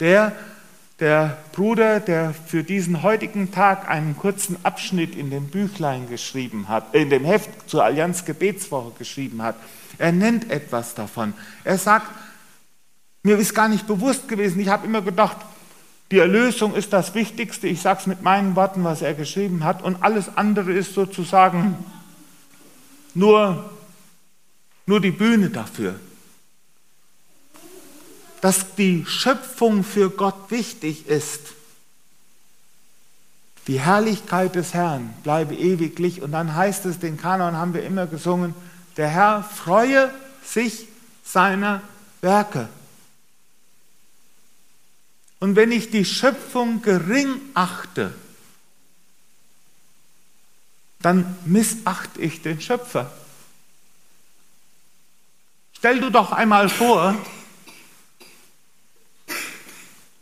Der, 0.00 0.34
der 0.98 1.36
Bruder, 1.52 2.00
der 2.00 2.32
für 2.32 2.64
diesen 2.64 3.02
heutigen 3.02 3.52
Tag 3.52 3.86
einen 3.86 4.16
kurzen 4.16 4.56
Abschnitt 4.64 5.14
in 5.14 5.28
dem 5.28 5.48
Büchlein 5.48 6.08
geschrieben 6.08 6.68
hat, 6.68 6.94
in 6.94 7.10
dem 7.10 7.26
Heft 7.26 7.68
zur 7.68 7.84
Allianz 7.84 8.24
Gebetswoche 8.24 8.92
geschrieben 8.98 9.42
hat, 9.42 9.56
er 9.98 10.12
nennt 10.12 10.50
etwas 10.50 10.94
davon. 10.94 11.34
Er 11.64 11.76
sagt, 11.76 12.06
mir 13.22 13.38
ist 13.38 13.54
gar 13.54 13.68
nicht 13.68 13.86
bewusst 13.86 14.26
gewesen, 14.26 14.58
ich 14.58 14.68
habe 14.68 14.86
immer 14.86 15.02
gedacht, 15.02 15.36
die 16.12 16.18
Erlösung 16.18 16.76
ist 16.76 16.92
das 16.92 17.14
Wichtigste, 17.14 17.66
ich 17.66 17.82
sage 17.82 18.00
es 18.00 18.06
mit 18.06 18.22
meinen 18.22 18.54
Worten, 18.54 18.84
was 18.84 19.02
er 19.02 19.14
geschrieben 19.14 19.64
hat, 19.64 19.82
und 19.82 20.04
alles 20.04 20.36
andere 20.36 20.72
ist 20.72 20.94
sozusagen 20.94 21.76
nur, 23.14 23.68
nur 24.86 25.00
die 25.00 25.10
Bühne 25.10 25.50
dafür 25.50 25.96
dass 28.42 28.74
die 28.74 29.06
Schöpfung 29.06 29.84
für 29.84 30.10
Gott 30.10 30.50
wichtig 30.50 31.06
ist. 31.06 31.54
Die 33.68 33.78
Herrlichkeit 33.78 34.56
des 34.56 34.74
Herrn 34.74 35.14
bleibe 35.22 35.54
ewiglich. 35.54 36.22
Und 36.22 36.32
dann 36.32 36.56
heißt 36.56 36.84
es, 36.86 36.98
den 36.98 37.16
Kanon 37.16 37.56
haben 37.56 37.72
wir 37.72 37.84
immer 37.84 38.08
gesungen, 38.08 38.52
der 38.96 39.06
Herr 39.06 39.44
freue 39.44 40.10
sich 40.44 40.88
seiner 41.24 41.82
Werke. 42.20 42.68
Und 45.42 45.56
wenn 45.56 45.72
ich 45.72 45.90
die 45.90 46.04
Schöpfung 46.04 46.82
gering 46.82 47.40
achte, 47.54 48.14
dann 51.00 51.36
missachte 51.44 52.20
ich 52.20 52.42
den 52.42 52.60
Schöpfer. 52.60 53.10
Stell 55.72 55.98
du 55.98 56.10
doch 56.10 56.30
einmal 56.30 56.68
vor, 56.68 57.16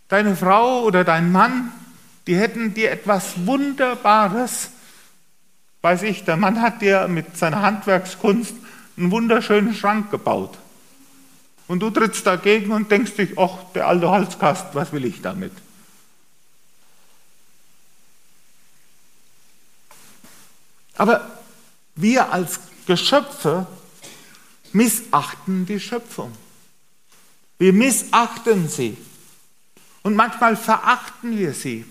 deine 0.09 0.35
Frau 0.37 0.85
oder 0.85 1.05
dein 1.05 1.31
Mann, 1.31 1.71
die 2.27 2.37
hätten 2.37 2.73
dir 2.73 2.91
etwas 2.91 3.45
Wunderbares, 3.45 4.71
weiß 5.83 6.05
ich, 6.05 6.25
der 6.25 6.39
Mann 6.39 6.63
hat 6.63 6.81
dir 6.81 7.09
mit 7.09 7.37
seiner 7.37 7.61
Handwerkskunst 7.61 8.55
einen 8.97 9.11
wunderschönen 9.11 9.75
Schrank 9.75 10.11
gebaut. 10.11 10.57
Und 11.71 11.79
du 11.79 11.91
trittst 11.91 12.27
dagegen 12.27 12.73
und 12.73 12.91
denkst 12.91 13.15
dich, 13.15 13.39
ach, 13.39 13.59
der 13.77 13.87
alte 13.87 14.11
Halskast, 14.11 14.75
was 14.75 14.91
will 14.91 15.05
ich 15.05 15.23
damit? 15.23 15.53
Aber 20.97 21.31
wir 21.95 22.33
als 22.33 22.59
Geschöpfe 22.89 23.69
missachten 24.73 25.65
die 25.65 25.79
Schöpfung. 25.79 26.33
Wir 27.59 27.73
missachten 27.73 28.69
sie. 28.69 28.97
Und 30.03 30.17
manchmal 30.17 30.57
verachten 30.57 31.39
wir 31.39 31.55
sie. 31.55 31.85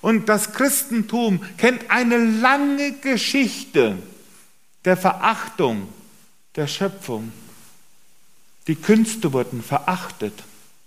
Und 0.00 0.28
das 0.28 0.54
Christentum 0.54 1.40
kennt 1.56 1.88
eine 1.88 2.16
lange 2.16 2.94
Geschichte 2.94 3.96
der 4.84 4.96
Verachtung 4.96 5.86
der 6.56 6.66
Schöpfung. 6.66 7.30
Die 8.66 8.76
Künste 8.76 9.32
wurden 9.32 9.62
verachtet, 9.62 10.42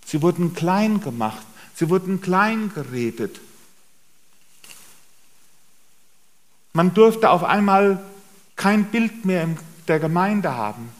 sie 0.05 0.21
wurden 0.21 0.53
klein 0.53 0.99
gemacht, 1.01 1.45
sie 1.75 1.89
wurden 1.89 2.21
klein 2.21 2.71
geredet. 2.73 3.39
Man 6.73 6.93
durfte 6.93 7.29
auf 7.29 7.43
einmal 7.43 8.03
kein 8.55 8.85
Bild 8.85 9.25
mehr 9.25 9.43
in 9.43 9.57
der 9.87 9.99
Gemeinde 9.99 10.55
haben. 10.55 10.91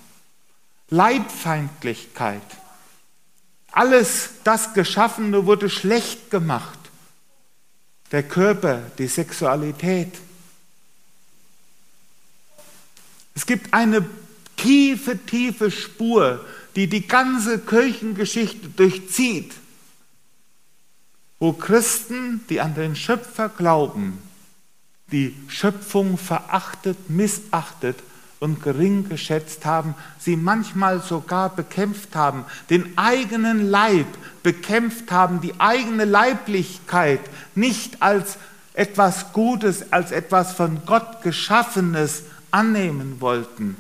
Leibfeindlichkeit. 0.90 2.42
Alles 3.72 4.30
das 4.44 4.74
Geschaffene 4.74 5.46
wurde 5.46 5.70
schlecht 5.70 6.32
gemacht. 6.32 6.80
Der 8.12 8.24
Körper, 8.24 8.82
die 8.98 9.08
Sexualität. 9.08 10.20
Es 13.36 13.46
gibt 13.46 13.74
eine 13.74 14.08
tiefe, 14.58 15.18
tiefe 15.26 15.72
Spur, 15.72 16.46
die 16.76 16.88
die 16.88 17.08
ganze 17.08 17.60
Kirchengeschichte 17.60 18.68
durchzieht, 18.70 19.54
wo 21.40 21.54
Christen, 21.54 22.42
die 22.50 22.62
an 22.62 22.76
den 22.76 22.96
Schöpfer 22.96 23.50
glauben, 23.50 24.20
die 25.12 25.36
Schöpfung 25.48 26.18
verachtet, 26.18 27.10
missachtet 27.10 27.98
und 28.40 28.62
gering 28.62 29.08
geschätzt 29.10 29.66
haben, 29.66 29.96
sie 30.20 30.36
manchmal 30.36 31.02
sogar 31.02 31.56
bekämpft 31.56 32.16
haben, 32.16 32.46
den 32.70 32.98
eigenen 32.98 33.70
Leib 33.70 34.08
bekämpft 34.44 35.12
haben, 35.12 35.42
die 35.42 35.60
eigene 35.60 36.06
Leiblichkeit 36.06 37.22
nicht 37.56 38.02
als 38.02 38.38
etwas 38.74 39.34
Gutes, 39.34 39.92
als 39.92 40.12
etwas 40.12 40.54
von 40.54 40.82
Gott 40.86 41.24
geschaffenes 41.24 42.24
annehmen 42.52 43.20
wollten. 43.20 43.76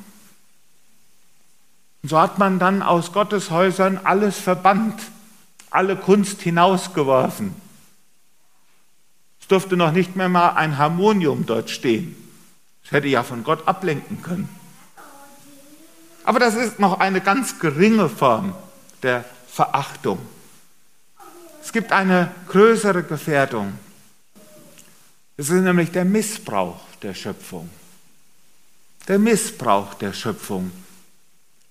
Und 2.08 2.12
so 2.12 2.22
hat 2.22 2.38
man 2.38 2.58
dann 2.58 2.84
aus 2.84 3.12
Gottes 3.12 3.52
Häusern 3.52 4.00
alles 4.02 4.40
verbannt, 4.40 4.98
alle 5.70 5.98
Kunst 5.98 6.42
hinausgeworfen. 6.42 7.54
Es 9.42 9.48
durfte 9.50 9.76
noch 9.76 9.92
nicht 9.92 10.16
mehr 10.16 10.30
mal 10.30 10.52
ein 10.52 10.78
Harmonium 10.78 11.46
dort 11.46 11.70
stehen. 11.70 12.16
Das 12.82 12.94
hätte 12.94 13.10
ja 13.10 13.24
von 13.24 13.44
Gott 13.44 13.68
ablenken 13.68 14.22
können. 14.22 14.48
Aber 16.24 16.40
das 16.40 16.56
ist 16.56 16.80
noch 16.80 17.02
eine 17.02 17.20
ganz 17.20 17.60
geringe 17.60 18.08
Form 18.08 18.56
der 19.04 19.26
Verachtung. 19.50 20.20
Es 21.62 21.74
gibt 21.74 21.92
eine 21.92 22.32
größere 22.48 23.04
Gefährdung. 23.04 23.78
Es 25.36 25.50
ist 25.50 25.62
nämlich 25.62 25.92
der 25.92 26.06
Missbrauch 26.06 26.80
der 27.02 27.14
Schöpfung. 27.14 27.70
Der 29.10 29.20
Missbrauch 29.20 29.94
der 29.96 30.14
Schöpfung, 30.14 30.72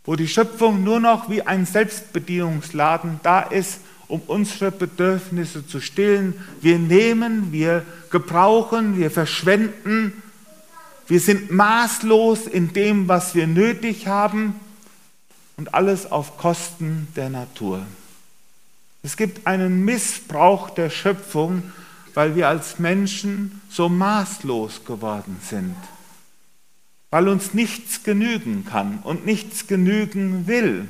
wo 0.06 0.16
die 0.16 0.28
Schöpfung 0.28 0.84
nur 0.84 1.00
noch 1.00 1.28
wie 1.28 1.42
ein 1.42 1.66
Selbstbedienungsladen 1.66 3.20
da 3.22 3.40
ist, 3.40 3.80
um 4.08 4.20
unsere 4.26 4.70
Bedürfnisse 4.70 5.66
zu 5.66 5.80
stillen. 5.80 6.34
Wir 6.60 6.78
nehmen, 6.78 7.52
wir 7.52 7.84
gebrauchen, 8.10 8.96
wir 8.96 9.10
verschwenden. 9.10 10.22
Wir 11.08 11.20
sind 11.20 11.50
maßlos 11.50 12.46
in 12.46 12.72
dem, 12.72 13.08
was 13.08 13.34
wir 13.34 13.46
nötig 13.46 14.06
haben 14.06 14.54
und 15.56 15.74
alles 15.74 16.10
auf 16.10 16.38
Kosten 16.38 17.08
der 17.16 17.30
Natur. 17.30 17.82
Es 19.02 19.16
gibt 19.16 19.46
einen 19.46 19.84
Missbrauch 19.84 20.70
der 20.70 20.90
Schöpfung, 20.90 21.62
weil 22.14 22.34
wir 22.34 22.48
als 22.48 22.78
Menschen 22.78 23.60
so 23.68 23.88
maßlos 23.88 24.84
geworden 24.84 25.36
sind, 25.42 25.76
weil 27.10 27.28
uns 27.28 27.54
nichts 27.54 28.02
genügen 28.02 28.64
kann 28.64 28.98
und 29.02 29.26
nichts 29.26 29.66
genügen 29.66 30.46
will 30.46 30.88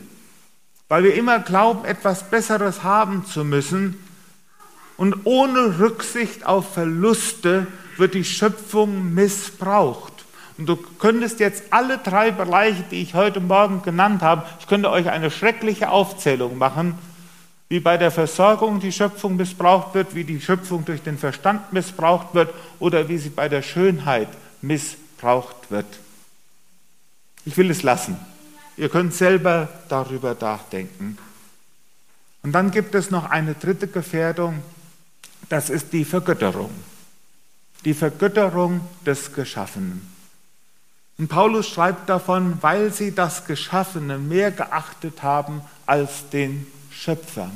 weil 0.89 1.03
wir 1.03 1.15
immer 1.15 1.41
glauben, 1.41 1.85
etwas 1.85 2.31
Besseres 2.31 2.83
haben 2.83 3.25
zu 3.27 3.45
müssen. 3.45 3.99
Und 4.97 5.15
ohne 5.25 5.79
Rücksicht 5.79 6.47
auf 6.47 6.75
Verluste 6.75 7.67
wird 7.97 8.15
die 8.15 8.25
Schöpfung 8.25 9.15
missbraucht. 9.15 10.13
Und 10.59 10.67
du 10.69 10.77
könntest 10.77 11.41
jetzt 11.41 11.65
alle 11.71 11.99
drei 11.99 12.31
Bereiche, 12.31 12.85
die 12.91 13.03
ich 13.03 13.15
heute 13.15 13.41
Morgen 13.41 13.83
genannt 13.83 14.23
habe, 14.23 14.47
ich 14.61 14.67
könnte 14.67 14.91
euch 14.91 15.11
eine 15.11 15.31
schreckliche 15.31 15.91
Aufzählung 15.91 16.57
machen, 16.57 16.97
wie 17.69 17.81
bei 17.81 17.99
der 17.99 18.11
Versorgung 18.11 18.81
die 18.81 18.93
Schöpfung 18.93 19.37
missbraucht 19.37 19.95
wird, 19.95 20.15
wie 20.15 20.25
die 20.25 20.41
Schöpfung 20.41 20.85
durch 20.85 21.03
den 21.03 21.19
Verstand 21.19 21.73
missbraucht 21.73 22.33
wird 22.33 22.55
oder 22.79 23.09
wie 23.09 23.19
sie 23.19 23.29
bei 23.29 23.49
der 23.49 23.61
Schönheit 23.61 24.29
missbraucht 24.63 25.71
wird. 25.71 25.87
Ich 27.47 27.57
will 27.57 27.71
es 27.71 27.83
lassen. 27.83 28.19
Ihr 28.77 28.91
könnt 28.91 29.15
selber 29.15 29.69
darüber 29.89 30.37
nachdenken. 30.39 31.17
Und 32.43 32.53
dann 32.53 32.71
gibt 32.71 32.95
es 32.95 33.11
noch 33.11 33.31
eine 33.31 33.55
dritte 33.55 33.89
Gefährdung, 33.89 34.63
das 35.49 35.71
ist 35.71 35.93
die 35.93 36.05
Vergötterung. 36.05 36.71
Die 37.85 37.95
Vergötterung 37.95 38.81
des 39.07 39.33
Geschaffenen. 39.33 40.03
Und 41.19 41.29
Paulus 41.29 41.69
schreibt 41.69 42.09
davon, 42.09 42.59
weil 42.61 42.93
sie 42.93 43.15
das 43.15 43.47
Geschaffene 43.47 44.19
mehr 44.19 44.51
geachtet 44.51 45.23
haben 45.23 45.63
als 45.87 46.29
den 46.31 46.67
Schöpfer. 46.91 47.51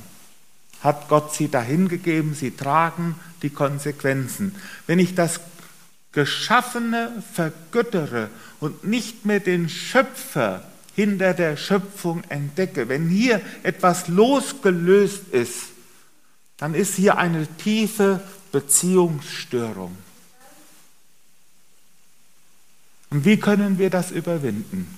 Hat 0.82 1.08
Gott 1.08 1.34
sie 1.34 1.48
dahingegeben, 1.48 2.34
sie 2.34 2.52
tragen 2.52 3.16
die 3.42 3.50
Konsequenzen. 3.50 4.54
Wenn 4.86 4.98
ich 4.98 5.14
das 5.14 5.40
Geschaffene 6.12 7.22
vergöttere 7.32 8.30
und 8.58 8.84
nicht 8.84 9.24
mehr 9.24 9.40
den 9.40 9.68
Schöpfer 9.68 10.64
hinter 10.96 11.34
der 11.34 11.56
Schöpfung 11.56 12.24
entdecke, 12.28 12.88
wenn 12.88 13.08
hier 13.08 13.40
etwas 13.62 14.08
losgelöst 14.08 15.28
ist, 15.30 15.70
dann 16.56 16.74
ist 16.74 16.96
hier 16.96 17.16
eine 17.16 17.46
tiefe 17.56 18.20
Beziehungsstörung. 18.52 19.96
Und 23.10 23.24
wie 23.24 23.38
können 23.38 23.78
wir 23.78 23.90
das 23.90 24.10
überwinden? 24.10 24.94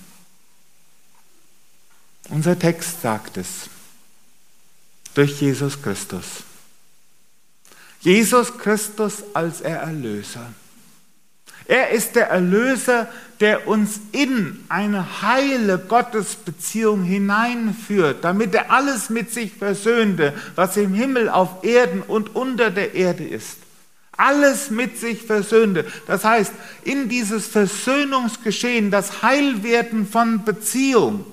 Unser 2.29 2.57
Text 2.57 3.01
sagt 3.01 3.37
es, 3.37 3.69
durch 5.13 5.41
Jesus 5.41 5.81
Christus. 5.81 6.43
Jesus 8.01 8.57
Christus 8.57 9.23
als 9.33 9.61
er 9.61 9.77
Erlöser. 9.79 10.53
Er 11.65 11.91
ist 11.91 12.15
der 12.15 12.27
Erlöser, 12.27 13.07
der 13.39 13.67
uns 13.67 13.99
in 14.11 14.63
eine 14.69 15.21
heile 15.21 15.77
Gottesbeziehung 15.77 17.03
hineinführt, 17.03 18.23
damit 18.23 18.53
er 18.53 18.71
alles 18.71 19.09
mit 19.09 19.31
sich 19.31 19.53
versöhnte, 19.53 20.33
was 20.55 20.77
im 20.77 20.93
Himmel, 20.93 21.29
auf 21.29 21.63
Erden 21.63 22.01
und 22.01 22.35
unter 22.35 22.69
der 22.69 22.95
Erde 22.95 23.23
ist. 23.23 23.57
Alles 24.15 24.69
mit 24.69 24.99
sich 24.99 25.23
versöhnte. 25.23 25.85
Das 26.05 26.23
heißt, 26.23 26.53
in 26.83 27.09
dieses 27.09 27.47
Versöhnungsgeschehen, 27.47 28.91
das 28.91 29.23
Heilwerden 29.23 30.07
von 30.07 30.45
Beziehung, 30.45 31.25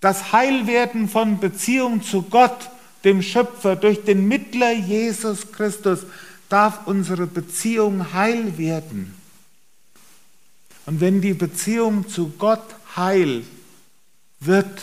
das 0.00 0.32
Heilwerden 0.32 1.08
von 1.08 1.40
Beziehung 1.40 2.02
zu 2.02 2.22
Gott, 2.22 2.70
dem 3.04 3.22
Schöpfer, 3.22 3.76
durch 3.76 4.04
den 4.04 4.28
Mittler 4.28 4.72
Jesus 4.72 5.52
Christus, 5.52 6.00
darf 6.48 6.86
unsere 6.86 7.26
Beziehung 7.26 8.12
heil 8.12 8.58
werden. 8.58 9.14
Und 10.86 11.00
wenn 11.00 11.20
die 11.20 11.34
Beziehung 11.34 12.08
zu 12.08 12.30
Gott 12.38 12.74
heil 12.94 13.44
wird, 14.40 14.82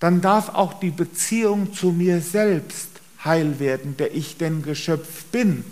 dann 0.00 0.20
darf 0.20 0.48
auch 0.48 0.74
die 0.80 0.90
Beziehung 0.90 1.74
zu 1.74 1.92
mir 1.92 2.20
selbst 2.20 2.88
heil 3.24 3.60
werden, 3.60 3.96
der 3.96 4.14
ich 4.14 4.36
denn 4.38 4.62
Geschöpf 4.62 5.24
bin. 5.26 5.64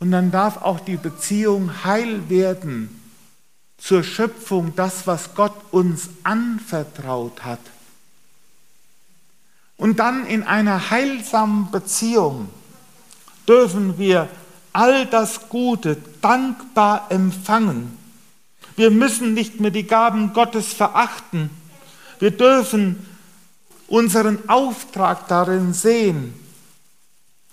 Und 0.00 0.10
dann 0.10 0.30
darf 0.30 0.58
auch 0.58 0.80
die 0.80 0.96
Beziehung 0.96 1.84
heil 1.84 2.28
werden 2.28 3.00
zur 3.78 4.02
Schöpfung, 4.02 4.74
das, 4.76 5.06
was 5.06 5.34
Gott 5.34 5.54
uns 5.70 6.10
anvertraut 6.22 7.44
hat. 7.44 7.60
Und 9.80 9.98
dann 9.98 10.26
in 10.26 10.42
einer 10.42 10.90
heilsamen 10.90 11.70
Beziehung 11.70 12.50
dürfen 13.48 13.96
wir 13.96 14.28
all 14.74 15.06
das 15.06 15.48
Gute 15.48 15.96
dankbar 16.20 17.06
empfangen. 17.08 17.96
Wir 18.76 18.90
müssen 18.90 19.32
nicht 19.32 19.58
mehr 19.58 19.70
die 19.70 19.86
Gaben 19.86 20.34
Gottes 20.34 20.74
verachten. 20.74 21.48
Wir 22.18 22.30
dürfen 22.30 23.06
unseren 23.88 24.50
Auftrag 24.50 25.26
darin 25.28 25.72
sehen, 25.72 26.34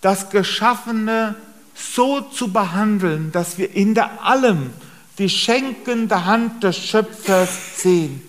das 0.02 0.30
Geschaffene 0.30 1.36
so 1.76 2.20
zu 2.20 2.52
behandeln, 2.52 3.32
dass 3.32 3.58
wir 3.58 3.74
in 3.74 3.96
der 3.96 4.26
allem 4.26 4.72
die 5.18 5.30
schenkende 5.30 6.26
Hand 6.26 6.62
des 6.62 6.78
Schöpfers 6.78 7.82
sehen. 7.82 8.22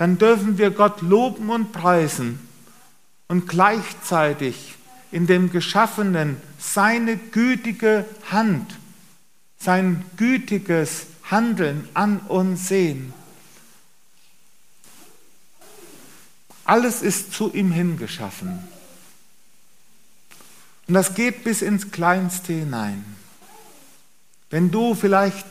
Dann 0.00 0.16
dürfen 0.16 0.56
wir 0.56 0.70
Gott 0.70 1.02
loben 1.02 1.50
und 1.50 1.72
preisen 1.72 2.38
und 3.28 3.46
gleichzeitig 3.46 4.76
in 5.12 5.26
dem 5.26 5.52
Geschaffenen 5.52 6.38
seine 6.58 7.18
gütige 7.18 8.06
Hand, 8.30 8.78
sein 9.58 10.02
gütiges 10.16 11.02
Handeln 11.30 11.86
an 11.92 12.20
uns 12.20 12.66
sehen. 12.66 13.12
Alles 16.64 17.02
ist 17.02 17.34
zu 17.34 17.52
ihm 17.52 17.70
hingeschaffen. 17.70 18.66
Und 20.88 20.94
das 20.94 21.14
geht 21.14 21.44
bis 21.44 21.60
ins 21.60 21.90
Kleinste 21.90 22.54
hinein. 22.54 23.04
Wenn 24.48 24.70
du 24.70 24.94
vielleicht 24.94 25.46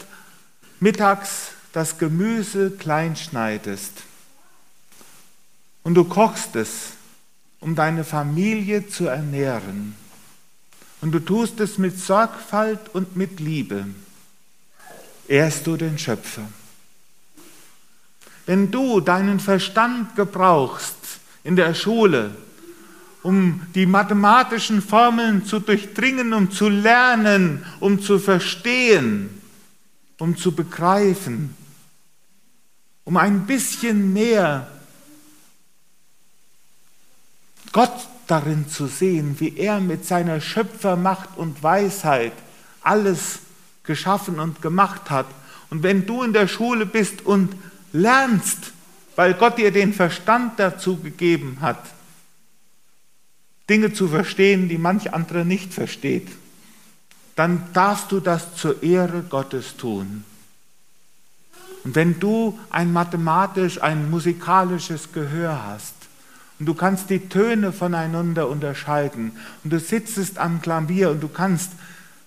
mittags 0.79 1.49
das 1.71 1.99
Gemüse 1.99 2.71
klein 2.71 3.15
schneidest 3.15 4.08
und 5.83 5.95
du 5.95 6.03
kochst 6.03 6.55
es, 6.55 6.91
um 7.59 7.75
deine 7.75 8.03
Familie 8.03 8.87
zu 8.87 9.07
ernähren, 9.07 9.95
und 11.01 11.11
du 11.11 11.19
tust 11.19 11.59
es 11.61 11.77
mit 11.77 11.97
Sorgfalt 11.97 12.89
und 12.93 13.15
mit 13.15 13.39
Liebe, 13.39 13.85
ehrst 15.27 15.65
du 15.65 15.77
den 15.77 15.97
Schöpfer. 15.97 16.43
Wenn 18.45 18.69
du 18.71 18.99
deinen 18.99 19.39
Verstand 19.39 20.15
gebrauchst 20.15 20.95
in 21.43 21.55
der 21.55 21.73
Schule, 21.73 22.35
um 23.21 23.61
die 23.75 23.85
mathematischen 23.85 24.81
Formeln 24.81 25.45
zu 25.45 25.59
durchdringen, 25.59 26.33
um 26.33 26.51
zu 26.51 26.69
lernen, 26.69 27.65
um 27.79 28.01
zu 28.01 28.17
verstehen, 28.19 29.29
um 30.17 30.35
zu 30.35 30.53
begreifen, 30.53 31.55
um 33.03 33.17
ein 33.17 33.45
bisschen 33.45 34.13
mehr 34.13 34.67
Gott 37.71 38.07
darin 38.27 38.67
zu 38.67 38.87
sehen, 38.87 39.39
wie 39.39 39.57
er 39.57 39.79
mit 39.79 40.05
seiner 40.05 40.41
Schöpfermacht 40.41 41.37
und 41.37 41.61
Weisheit 41.61 42.33
alles 42.81 43.39
geschaffen 43.83 44.39
und 44.39 44.61
gemacht 44.61 45.09
hat. 45.09 45.25
Und 45.69 45.83
wenn 45.83 46.05
du 46.05 46.23
in 46.23 46.33
der 46.33 46.47
Schule 46.47 46.85
bist 46.85 47.25
und 47.25 47.55
lernst, 47.91 48.73
weil 49.15 49.33
Gott 49.33 49.57
dir 49.57 49.71
den 49.71 49.93
Verstand 49.93 50.59
dazu 50.59 50.97
gegeben 50.97 51.57
hat, 51.61 51.83
Dinge 53.69 53.93
zu 53.93 54.07
verstehen, 54.07 54.69
die 54.69 54.77
manch 54.77 55.13
andere 55.13 55.45
nicht 55.45 55.73
versteht, 55.73 56.27
dann 57.35 57.63
darfst 57.73 58.11
du 58.11 58.19
das 58.19 58.55
zur 58.55 58.81
Ehre 58.83 59.21
Gottes 59.21 59.77
tun. 59.77 60.23
Und 61.83 61.95
wenn 61.95 62.19
du 62.19 62.59
ein 62.69 62.91
mathematisch, 62.91 63.81
ein 63.81 64.09
musikalisches 64.09 65.11
Gehör 65.13 65.65
hast 65.65 65.98
und 66.59 66.65
du 66.65 66.73
kannst 66.73 67.09
die 67.09 67.29
Töne 67.29 67.71
voneinander 67.71 68.49
unterscheiden. 68.49 69.31
Und 69.63 69.71
du 69.71 69.79
sitzt 69.79 70.37
am 70.37 70.61
Klavier 70.61 71.09
und 71.09 71.23
du 71.23 71.29
kannst 71.29 71.71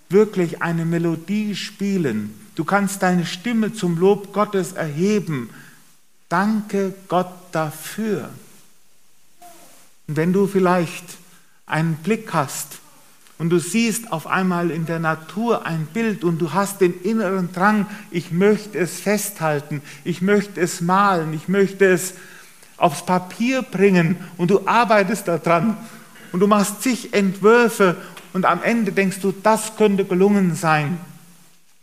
wirklich 0.09 0.61
eine 0.61 0.85
Melodie 0.85 1.55
spielen, 1.55 2.33
du 2.55 2.63
kannst 2.63 3.01
deine 3.01 3.25
Stimme 3.25 3.73
zum 3.73 3.97
Lob 3.97 4.33
Gottes 4.33 4.73
erheben, 4.73 5.49
danke 6.29 6.93
Gott 7.07 7.31
dafür. 7.51 8.29
Und 10.07 10.17
wenn 10.17 10.33
du 10.33 10.47
vielleicht 10.47 11.05
einen 11.65 11.95
Blick 11.95 12.33
hast 12.33 12.79
und 13.37 13.49
du 13.49 13.59
siehst 13.59 14.11
auf 14.11 14.27
einmal 14.27 14.69
in 14.69 14.85
der 14.85 14.99
Natur 14.99 15.65
ein 15.65 15.87
Bild 15.87 16.23
und 16.23 16.39
du 16.39 16.53
hast 16.53 16.81
den 16.81 17.01
inneren 17.01 17.51
Drang, 17.53 17.87
ich 18.11 18.31
möchte 18.31 18.77
es 18.77 18.99
festhalten, 18.99 19.81
ich 20.03 20.21
möchte 20.21 20.59
es 20.59 20.81
malen, 20.81 21.33
ich 21.33 21.47
möchte 21.47 21.85
es 21.85 22.13
aufs 22.77 23.05
Papier 23.05 23.61
bringen 23.61 24.17
und 24.37 24.51
du 24.51 24.67
arbeitest 24.67 25.27
daran 25.27 25.77
und 26.31 26.39
du 26.39 26.47
machst 26.47 26.81
zig 26.81 27.13
Entwürfe 27.13 27.97
und 28.33 28.45
am 28.45 28.63
Ende 28.63 28.91
denkst 28.91 29.19
du, 29.21 29.31
das 29.31 29.75
könnte 29.77 30.05
gelungen 30.05 30.55
sein, 30.55 30.99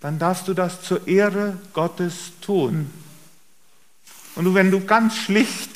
dann 0.00 0.18
darfst 0.18 0.48
du 0.48 0.54
das 0.54 0.82
zur 0.82 1.06
Ehre 1.06 1.56
Gottes 1.72 2.32
tun. 2.40 2.90
Und 4.34 4.54
wenn 4.54 4.70
du 4.70 4.84
ganz 4.84 5.16
schlicht, 5.16 5.70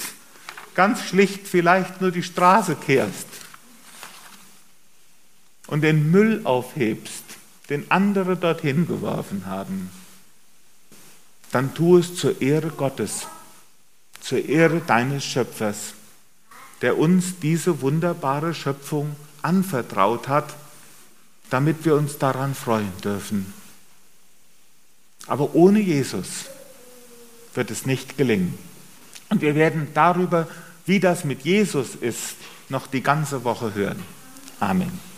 ganz 0.74 1.02
schlicht 1.04 1.46
vielleicht 1.46 2.00
nur 2.00 2.10
die 2.10 2.22
Straße 2.22 2.76
kehrst 2.76 3.26
und 5.66 5.82
den 5.82 6.10
Müll 6.10 6.40
aufhebst, 6.44 7.24
den 7.70 7.90
andere 7.90 8.36
dorthin 8.36 8.86
geworfen 8.86 9.46
haben, 9.46 9.90
dann 11.52 11.74
tu 11.74 11.98
es 11.98 12.16
zur 12.16 12.40
Ehre 12.42 12.68
Gottes, 12.68 13.28
zur 14.24 14.44
Ehre 14.44 14.80
deines 14.80 15.22
Schöpfers, 15.24 15.92
der 16.80 16.98
uns 16.98 17.38
diese 17.40 17.82
wunderbare 17.82 18.54
Schöpfung 18.54 19.14
anvertraut 19.42 20.28
hat, 20.28 20.56
damit 21.50 21.84
wir 21.84 21.94
uns 21.94 22.18
daran 22.18 22.54
freuen 22.54 22.92
dürfen. 23.02 23.52
Aber 25.26 25.54
ohne 25.54 25.80
Jesus 25.80 26.46
wird 27.54 27.70
es 27.70 27.84
nicht 27.84 28.16
gelingen. 28.16 28.58
Und 29.28 29.42
wir 29.42 29.54
werden 29.54 29.88
darüber, 29.92 30.48
wie 30.86 31.00
das 31.00 31.24
mit 31.24 31.42
Jesus 31.42 31.94
ist, 31.94 32.36
noch 32.68 32.86
die 32.86 33.02
ganze 33.02 33.44
Woche 33.44 33.74
hören. 33.74 34.02
Amen. 34.58 35.13